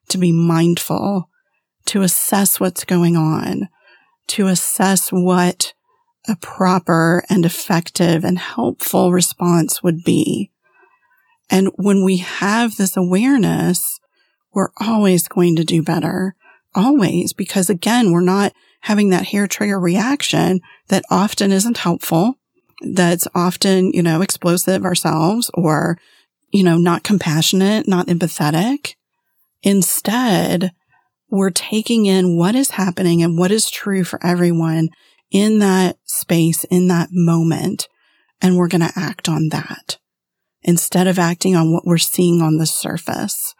to 0.09 0.18
be 0.18 0.33
mindful, 0.33 1.28
to 1.87 2.02
assess 2.02 2.61
what's 2.61 2.85
going 2.85 3.16
on, 3.16 3.68
to 4.28 4.46
assess 4.46 5.11
what 5.11 5.74
a 6.28 6.37
proper 6.37 7.24
and 7.28 7.44
effective 7.44 8.24
and 8.24 8.38
helpful 8.38 9.12
response 9.12 9.83
would 9.83 10.04
be. 10.04 10.49
And 11.50 11.68
when 11.74 12.04
we 12.04 12.18
have 12.18 12.76
this 12.76 12.96
awareness, 12.96 13.98
we're 14.54 14.70
always 14.80 15.26
going 15.28 15.56
to 15.56 15.64
do 15.64 15.82
better. 15.82 16.34
Always. 16.74 17.32
Because 17.32 17.68
again, 17.68 18.12
we're 18.12 18.20
not 18.20 18.52
having 18.82 19.10
that 19.10 19.26
hair 19.26 19.46
trigger 19.46 19.78
reaction 19.78 20.60
that 20.88 21.04
often 21.10 21.50
isn't 21.50 21.78
helpful. 21.78 22.34
That's 22.82 23.26
often, 23.34 23.92
you 23.92 24.02
know, 24.02 24.22
explosive 24.22 24.84
ourselves 24.84 25.50
or, 25.54 25.98
you 26.50 26.62
know, 26.62 26.78
not 26.78 27.02
compassionate, 27.02 27.86
not 27.86 28.06
empathetic. 28.06 28.94
Instead, 29.62 30.72
we're 31.28 31.50
taking 31.50 32.06
in 32.06 32.36
what 32.36 32.54
is 32.54 32.70
happening 32.70 33.22
and 33.22 33.36
what 33.36 33.50
is 33.50 33.70
true 33.70 34.04
for 34.04 34.24
everyone 34.24 34.88
in 35.30 35.58
that 35.58 35.96
space, 36.04 36.64
in 36.64 36.88
that 36.88 37.08
moment. 37.12 37.88
And 38.40 38.56
we're 38.56 38.68
going 38.68 38.80
to 38.80 38.92
act 38.96 39.28
on 39.28 39.48
that 39.50 39.98
instead 40.62 41.07
of 41.07 41.18
acting 41.18 41.57
on 41.57 41.73
what 41.73 41.87
we're 41.87 41.99
seeing 41.99 42.42
on 42.42 42.59
the 42.59 42.66
surface. 42.66 43.55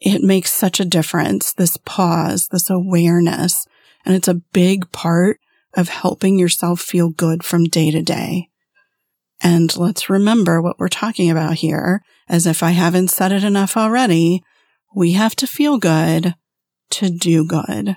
It 0.00 0.22
makes 0.22 0.52
such 0.52 0.80
a 0.80 0.84
difference. 0.84 1.52
This 1.52 1.76
pause, 1.76 2.48
this 2.48 2.68
awareness, 2.68 3.66
and 4.04 4.14
it's 4.14 4.28
a 4.28 4.42
big 4.52 4.90
part 4.92 5.38
of 5.74 5.88
helping 5.88 6.38
yourself 6.38 6.80
feel 6.80 7.08
good 7.08 7.44
from 7.44 7.64
day 7.64 7.90
to 7.90 8.02
day. 8.02 8.48
And 9.40 9.74
let's 9.76 10.10
remember 10.10 10.60
what 10.60 10.78
we're 10.78 10.88
talking 10.88 11.30
about 11.30 11.54
here, 11.54 12.02
as 12.28 12.46
if 12.46 12.62
I 12.62 12.70
haven't 12.70 13.08
said 13.08 13.32
it 13.32 13.44
enough 13.44 13.76
already. 13.76 14.42
We 14.94 15.12
have 15.12 15.34
to 15.36 15.46
feel 15.46 15.78
good 15.78 16.34
to 16.90 17.10
do 17.10 17.46
good. 17.46 17.96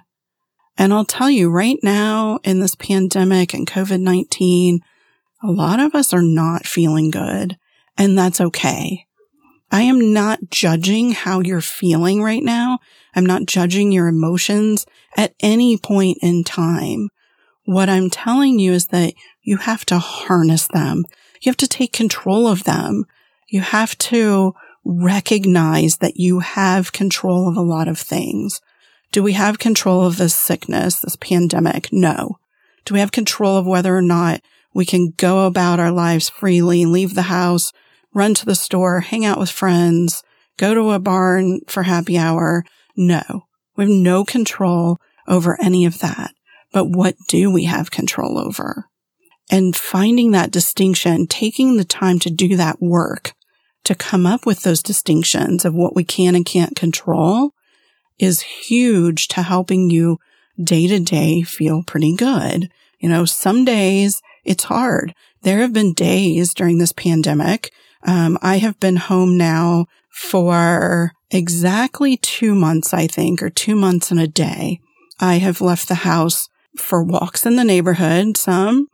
And 0.78 0.94
I'll 0.94 1.06
tell 1.06 1.30
you 1.30 1.50
right 1.50 1.78
now 1.84 2.40
in 2.44 2.60
this 2.60 2.76
pandemic 2.76 3.54
and 3.54 3.68
COVID-19, 3.68 4.80
a 5.44 5.52
lot 5.52 5.80
of 5.80 5.94
us 5.94 6.14
are 6.14 6.22
not 6.22 6.66
feeling 6.66 7.12
good 7.12 7.58
and 7.98 8.18
that's 8.18 8.42
okay. 8.42 9.06
I 9.72 9.82
am 9.82 10.14
not 10.14 10.50
judging 10.50 11.12
how 11.12 11.42
you're 11.42 11.62
feeling 11.62 12.22
right 12.22 12.44
now. 12.44 12.80
I'm 13.16 13.26
not 13.26 13.46
judging 13.46 13.92
your 13.92 14.08
emotions 14.08 14.86
at 15.18 15.34
any 15.40 15.78
point 15.78 16.20
in 16.22 16.44
time. 16.44 17.10
What 17.66 17.90
I'm 17.90 18.10
telling 18.10 18.60
you 18.60 18.74
is 18.74 18.88
that 18.88 19.14
you 19.42 19.58
have 19.58 19.86
to 19.86 19.98
harness 19.98 20.68
them. 20.68 21.04
You 21.42 21.50
have 21.50 21.58
to 21.58 21.68
take 21.68 21.94
control 21.94 22.48
of 22.48 22.64
them. 22.64 23.06
You 23.50 23.62
have 23.62 23.98
to 23.98 24.54
recognize 24.84 25.98
that 25.98 26.18
you 26.18 26.40
have 26.40 26.92
control 26.92 27.50
of 27.50 27.58
a 27.58 27.62
lot 27.62 27.88
of 27.88 27.98
things. 27.98 28.62
Do 29.12 29.24
we 29.24 29.34
have 29.34 29.60
control 29.60 30.06
of 30.06 30.18
this 30.18 30.36
sickness, 30.36 31.00
this 31.00 31.16
pandemic? 31.16 31.90
No. 31.92 32.38
Do 32.86 32.94
we 32.94 33.00
have 33.00 33.12
control 33.12 33.58
of 33.58 33.66
whether 33.66 33.96
or 33.96 34.02
not 34.02 34.42
we 34.74 34.86
can 34.86 35.14
go 35.18 35.46
about 35.48 35.80
our 35.80 35.92
lives 35.92 36.30
freely, 36.30 36.84
and 36.84 36.92
leave 36.92 37.16
the 37.16 37.24
house, 37.24 37.72
run 38.16 38.34
to 38.34 38.46
the 38.46 38.56
store, 38.56 39.02
hang 39.02 39.26
out 39.26 39.38
with 39.38 39.52
friends, 39.52 40.24
go 40.58 40.74
to 40.74 40.92
a 40.92 41.00
barn 41.00 41.60
for 41.68 41.84
happy 41.84 42.18
hour. 42.18 42.64
No, 42.96 43.44
we 43.76 43.84
have 43.84 43.92
no 43.92 44.24
control 44.24 44.98
over 45.28 45.62
any 45.62 45.86
of 45.86 46.00
that. 46.00 46.32
But 46.72 46.86
what 46.86 47.16
do 47.28 47.52
we 47.52 47.66
have 47.66 47.92
control 47.92 48.40
over? 48.40 48.86
And 49.52 49.76
finding 49.76 50.32
that 50.32 50.50
distinction, 50.50 51.28
taking 51.28 51.78
the 51.78 51.86
time 51.86 52.18
to 52.20 52.32
do 52.32 52.56
that 52.58 52.82
work, 52.82 53.34
to 53.84 53.94
come 53.94 54.26
up 54.26 54.46
with 54.46 54.64
those 54.64 54.82
distinctions 54.82 55.64
of 55.64 55.76
what 55.76 55.96
we 55.96 56.04
can 56.04 56.36
and 56.36 56.46
can't 56.46 56.76
control 56.76 57.52
is 58.18 58.42
huge 58.42 59.28
to 59.28 59.42
helping 59.44 59.90
you 59.90 60.18
day 60.62 60.88
to 60.88 61.00
day 61.00 61.44
feel 61.44 61.84
pretty 61.84 62.16
good. 62.16 62.70
You 63.00 63.10
know, 63.10 63.26
some 63.26 63.66
days 63.66 64.22
it's 64.44 64.64
hard. 64.64 65.14
There 65.42 65.60
have 65.60 65.74
been 65.74 65.94
days 65.94 66.54
during 66.54 66.78
this 66.78 66.94
pandemic 66.94 67.72
um, 68.06 68.38
I 68.42 68.58
have 68.58 68.80
been 68.80 68.98
home 68.98 69.38
now 69.38 69.88
for 70.10 71.12
exactly 71.32 72.18
two 72.18 72.56
months, 72.56 72.94
I 72.94 73.08
think, 73.08 73.42
or 73.42 73.50
two 73.50 73.76
months 73.76 74.12
and 74.12 74.20
a 74.20 74.28
day. 74.28 74.80
I 75.20 75.36
have 75.36 75.60
left 75.60 75.88
the 75.88 75.96
house 75.96 76.48
for 76.78 77.04
walks 77.04 77.46
in 77.46 77.56
the 77.56 77.64
neighborhood, 77.64 78.38
some, 78.38 78.88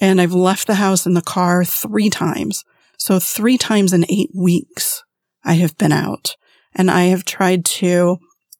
and 0.00 0.20
I've 0.20 0.32
left 0.32 0.66
the 0.66 0.74
house 0.74 1.06
in 1.06 1.14
the 1.14 1.22
car 1.22 1.64
three 1.64 2.10
times. 2.10 2.64
So 2.98 3.18
three 3.18 3.56
times 3.56 3.92
in 3.92 4.04
eight 4.10 4.30
weeks, 4.34 5.02
I 5.44 5.54
have 5.54 5.76
been 5.78 5.92
out 5.92 6.36
and 6.74 6.90
I 6.90 7.04
have 7.04 7.24
tried 7.24 7.64
to 7.64 8.18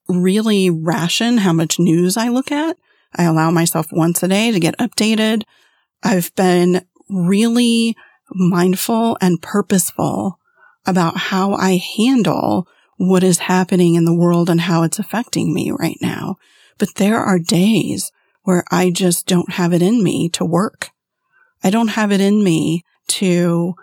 really 0.09 0.71
ration 0.71 1.39
how 1.39 1.53
much 1.53 1.79
news 1.79 2.17
I 2.17 2.29
look 2.29 2.53
at. 2.53 2.77
I 3.15 3.25
allow 3.25 3.51
myself 3.51 3.89
once 3.91 4.23
a 4.23 4.29
day 4.29 4.53
to 4.53 4.61
get 4.61 4.79
updated. 4.79 5.43
I've 6.03 6.35
been 6.35 6.87
really 7.09 7.97
mindful 8.31 9.17
and 9.21 9.43
purposeful 9.43 10.39
about 10.87 11.17
how 11.17 11.55
I 11.55 11.81
handle 11.97 12.69
what 12.97 13.23
is 13.23 13.39
happening 13.39 13.95
in 13.95 14.05
the 14.05 14.15
world 14.15 14.49
and 14.49 14.63
how 14.63 14.83
it's 14.83 14.99
affecting 14.99 15.53
me 15.53 15.71
right 15.71 15.99
now. 16.01 16.37
But 16.79 16.95
there 16.97 17.19
are 17.19 17.39
days 17.39 18.11
where 18.43 18.65
I 18.71 18.91
just 18.91 19.27
don't 19.27 19.53
have 19.53 19.73
it 19.73 19.83
in 19.83 20.03
me 20.03 20.29
to 20.31 20.45
work. 20.45 20.91
I 21.63 21.71
don't 21.71 21.89
have 21.89 22.13
it 22.13 22.21
in 22.21 22.45
me 22.45 22.85
to 23.09 23.75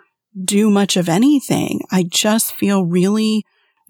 do 0.42 0.70
much 0.70 0.96
of 0.96 1.08
anything. 1.08 1.80
I 1.90 2.02
just 2.02 2.54
feel 2.54 2.84
really 2.84 3.44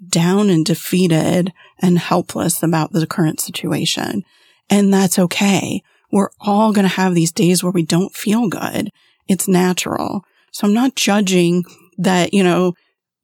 down 0.07 0.51
and 0.51 0.67
defeated 0.67 1.53
and 1.79 1.99
helpless 1.99 2.63
about 2.63 2.93
the 2.93 3.07
current 3.07 3.41
situation. 3.41 4.23
And 4.69 4.93
that's 4.93 5.19
okay. 5.19 5.83
We're 6.11 6.31
all 6.41 6.73
going 6.73 6.89
to 6.89 6.95
have 6.95 7.15
these 7.15 7.33
days 7.33 7.63
where 7.63 7.73
we 7.73 7.83
don't 7.83 8.15
feel 8.15 8.49
good. 8.49 8.91
It's 9.29 9.49
natural. 9.49 10.25
So 10.55 10.69
I'm 10.69 10.73
not 10.73 10.95
judging 10.95 11.65
that, 11.99 12.33
you 12.33 12.45
know, 12.45 12.75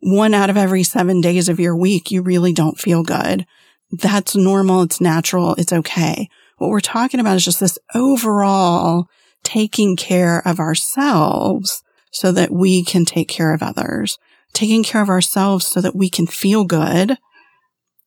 one 0.00 0.34
out 0.34 0.50
of 0.50 0.56
every 0.56 0.82
seven 0.82 1.20
days 1.20 1.48
of 1.48 1.60
your 1.60 1.76
week, 1.76 2.10
you 2.10 2.22
really 2.22 2.52
don't 2.52 2.78
feel 2.78 3.04
good. 3.04 3.46
That's 3.92 4.34
normal. 4.34 4.82
It's 4.82 5.00
natural. 5.00 5.54
It's 5.54 5.72
okay. 5.72 6.28
What 6.58 6.70
we're 6.70 6.80
talking 6.80 7.20
about 7.20 7.36
is 7.36 7.44
just 7.44 7.60
this 7.60 7.78
overall 7.94 9.06
taking 9.44 9.94
care 9.94 10.42
of 10.44 10.58
ourselves 10.58 11.84
so 12.10 12.32
that 12.32 12.50
we 12.50 12.84
can 12.84 13.04
take 13.04 13.28
care 13.28 13.54
of 13.54 13.62
others, 13.62 14.18
taking 14.52 14.82
care 14.82 15.00
of 15.00 15.08
ourselves 15.08 15.68
so 15.68 15.80
that 15.80 15.94
we 15.94 16.10
can 16.10 16.26
feel 16.26 16.64
good, 16.64 17.16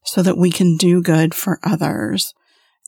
so 0.04 0.22
that 0.22 0.38
we 0.38 0.52
can 0.52 0.76
do 0.76 1.02
good 1.02 1.34
for 1.34 1.60
others. 1.64 2.34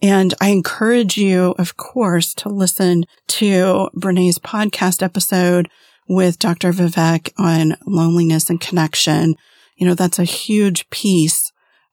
And 0.01 0.33
I 0.41 0.49
encourage 0.49 1.17
you, 1.17 1.55
of 1.57 1.77
course, 1.77 2.33
to 2.35 2.49
listen 2.49 3.05
to 3.27 3.89
Brene's 3.93 4.37
podcast 4.37 5.01
episode 5.01 5.69
with 6.07 6.39
Dr. 6.39 6.71
Vivek 6.71 7.31
on 7.37 7.77
loneliness 7.85 8.49
and 8.49 8.61
connection. 8.61 9.35
You 9.75 9.87
know, 9.87 9.95
that's 9.95 10.19
a 10.19 10.23
huge 10.23 10.89
piece 10.89 11.51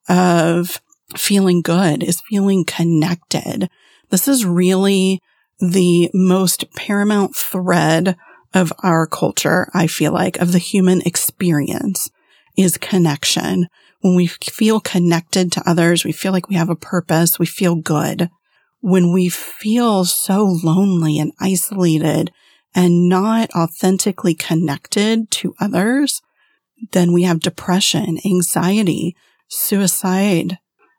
of 0.09 0.81
feeling 1.17 1.63
good 1.63 2.03
is 2.03 2.23
feeling 2.29 2.65
connected. 2.65 3.69
This 4.11 4.29
is 4.29 4.45
really 4.45 5.21
the 5.61 6.11
most 6.13 6.71
paramount 6.75 7.37
thread 7.37 8.17
of 8.55 8.73
our 8.83 9.07
culture, 9.07 9.71
I 9.73 9.87
feel 9.87 10.13
like, 10.13 10.39
of 10.39 10.53
the 10.53 10.59
human 10.59 11.01
experience 11.03 12.11
is 12.57 12.77
connection. 12.77 13.69
When 14.01 14.15
we 14.17 14.27
feel 14.27 14.81
connected 14.81 15.53
to 15.53 15.69
others, 15.69 16.05
we 16.05 16.13
feel 16.13 16.33
like 16.33 16.49
we 16.49 16.57
have 16.57 16.71
a 16.71 16.77
purpose, 16.77 17.39
we 17.39 17.47
feel 17.47 17.77
good. 17.77 18.29
When 18.81 19.13
we 19.13 19.29
feel 19.29 20.05
so 20.05 20.59
lonely 20.63 21.19
and 21.19 21.33
isolated 21.41 22.33
and 22.75 23.09
not 23.09 23.51
authentically 23.55 24.35
connected 24.35 25.31
to 25.31 25.55
others, 25.61 26.23
then 26.93 27.13
we 27.13 27.23
have 27.23 27.41
depression, 27.41 28.19
anxiety, 28.25 29.17
suicide, 29.49 30.59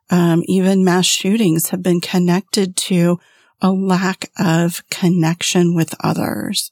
um, 0.10 0.44
even 0.46 0.84
mass 0.84 1.06
shootings 1.06 1.70
have 1.70 1.82
been 1.82 2.00
connected 2.00 2.76
to 2.76 3.20
a 3.62 3.72
lack 3.72 4.30
of 4.38 4.88
connection 4.90 5.74
with 5.76 5.96
others. 6.02 6.70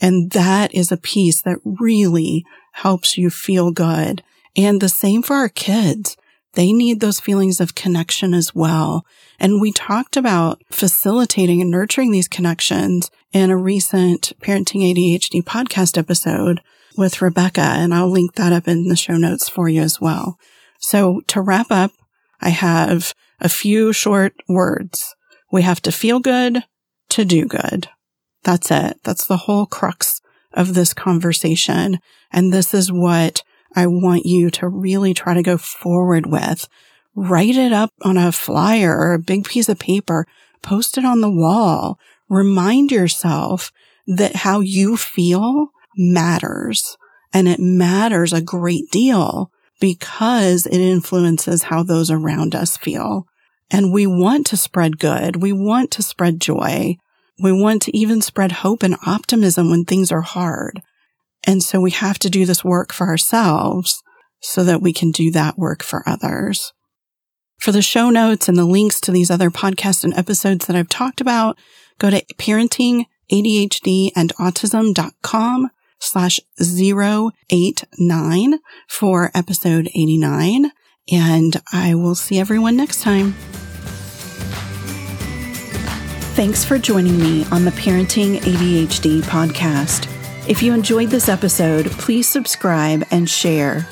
And 0.00 0.32
that 0.32 0.74
is 0.74 0.90
a 0.90 0.96
piece 0.96 1.42
that 1.42 1.58
really 1.64 2.44
helps 2.72 3.16
you 3.16 3.30
feel 3.30 3.70
good. 3.70 4.22
And 4.56 4.80
the 4.80 4.88
same 4.88 5.22
for 5.22 5.36
our 5.36 5.48
kids. 5.48 6.16
They 6.54 6.72
need 6.72 7.00
those 7.00 7.20
feelings 7.20 7.60
of 7.60 7.74
connection 7.74 8.34
as 8.34 8.54
well. 8.54 9.06
And 9.38 9.60
we 9.60 9.72
talked 9.72 10.16
about 10.16 10.62
facilitating 10.70 11.60
and 11.62 11.70
nurturing 11.70 12.12
these 12.12 12.28
connections 12.28 13.10
in 13.32 13.50
a 13.50 13.56
recent 13.56 14.32
parenting 14.40 14.82
ADHD 14.82 15.42
podcast 15.42 15.96
episode 15.96 16.60
with 16.96 17.22
Rebecca. 17.22 17.62
And 17.62 17.94
I'll 17.94 18.10
link 18.10 18.34
that 18.34 18.52
up 18.52 18.68
in 18.68 18.88
the 18.88 18.96
show 18.96 19.16
notes 19.16 19.48
for 19.48 19.68
you 19.68 19.80
as 19.80 20.00
well. 20.00 20.38
So 20.78 21.22
to 21.28 21.40
wrap 21.40 21.70
up, 21.70 21.92
I 22.40 22.50
have 22.50 23.14
a 23.40 23.48
few 23.48 23.92
short 23.92 24.34
words. 24.48 25.14
We 25.50 25.62
have 25.62 25.80
to 25.82 25.92
feel 25.92 26.20
good 26.20 26.64
to 27.10 27.24
do 27.24 27.46
good. 27.46 27.88
That's 28.42 28.70
it. 28.70 28.98
That's 29.04 29.26
the 29.26 29.36
whole 29.38 29.66
crux 29.66 30.20
of 30.52 30.74
this 30.74 30.92
conversation. 30.92 31.98
And 32.30 32.52
this 32.52 32.74
is 32.74 32.92
what 32.92 33.42
I 33.74 33.86
want 33.86 34.26
you 34.26 34.50
to 34.50 34.68
really 34.68 35.14
try 35.14 35.34
to 35.34 35.42
go 35.42 35.56
forward 35.58 36.26
with. 36.26 36.68
Write 37.14 37.56
it 37.56 37.72
up 37.72 37.90
on 38.02 38.16
a 38.16 38.32
flyer 38.32 38.96
or 38.96 39.12
a 39.12 39.18
big 39.18 39.44
piece 39.44 39.68
of 39.68 39.78
paper, 39.78 40.26
post 40.62 40.96
it 40.98 41.04
on 41.04 41.20
the 41.20 41.30
wall. 41.30 41.98
Remind 42.28 42.90
yourself 42.90 43.70
that 44.06 44.36
how 44.36 44.60
you 44.60 44.96
feel 44.96 45.68
matters 45.96 46.96
and 47.32 47.48
it 47.48 47.60
matters 47.60 48.32
a 48.32 48.40
great 48.42 48.90
deal 48.90 49.50
because 49.80 50.66
it 50.66 50.80
influences 50.80 51.64
how 51.64 51.82
those 51.82 52.10
around 52.10 52.54
us 52.54 52.76
feel. 52.76 53.26
And 53.70 53.92
we 53.92 54.06
want 54.06 54.46
to 54.48 54.56
spread 54.56 54.98
good. 54.98 55.42
We 55.42 55.52
want 55.52 55.90
to 55.92 56.02
spread 56.02 56.40
joy. 56.40 56.96
We 57.42 57.52
want 57.52 57.82
to 57.82 57.96
even 57.96 58.20
spread 58.20 58.52
hope 58.52 58.82
and 58.82 58.96
optimism 59.06 59.70
when 59.70 59.84
things 59.84 60.12
are 60.12 60.20
hard. 60.20 60.82
And 61.46 61.62
so 61.62 61.80
we 61.80 61.90
have 61.90 62.18
to 62.20 62.30
do 62.30 62.46
this 62.46 62.64
work 62.64 62.92
for 62.92 63.08
ourselves 63.08 64.02
so 64.40 64.64
that 64.64 64.82
we 64.82 64.92
can 64.92 65.10
do 65.10 65.30
that 65.32 65.58
work 65.58 65.82
for 65.82 66.02
others. 66.06 66.72
For 67.58 67.72
the 67.72 67.82
show 67.82 68.10
notes 68.10 68.48
and 68.48 68.58
the 68.58 68.64
links 68.64 69.00
to 69.02 69.12
these 69.12 69.30
other 69.30 69.50
podcasts 69.50 70.02
and 70.02 70.12
episodes 70.14 70.66
that 70.66 70.74
I've 70.76 70.88
talked 70.88 71.20
about, 71.20 71.56
go 71.98 72.10
to 72.10 72.24
parenting, 72.38 73.04
ADHD 73.30 74.10
and 74.16 74.34
autism.com 74.36 75.70
slash 76.00 76.40
089 76.60 78.58
for 78.88 79.30
episode 79.34 79.88
89. 79.94 80.72
And 81.12 81.56
I 81.72 81.94
will 81.94 82.14
see 82.14 82.38
everyone 82.38 82.76
next 82.76 83.02
time. 83.02 83.34
Thanks 86.34 86.64
for 86.64 86.78
joining 86.78 87.18
me 87.18 87.44
on 87.52 87.64
the 87.64 87.70
Parenting 87.72 88.38
ADHD 88.38 89.20
podcast. 89.22 90.11
If 90.48 90.60
you 90.60 90.74
enjoyed 90.74 91.08
this 91.08 91.28
episode, 91.28 91.86
please 91.92 92.28
subscribe 92.28 93.04
and 93.12 93.30
share. 93.30 93.86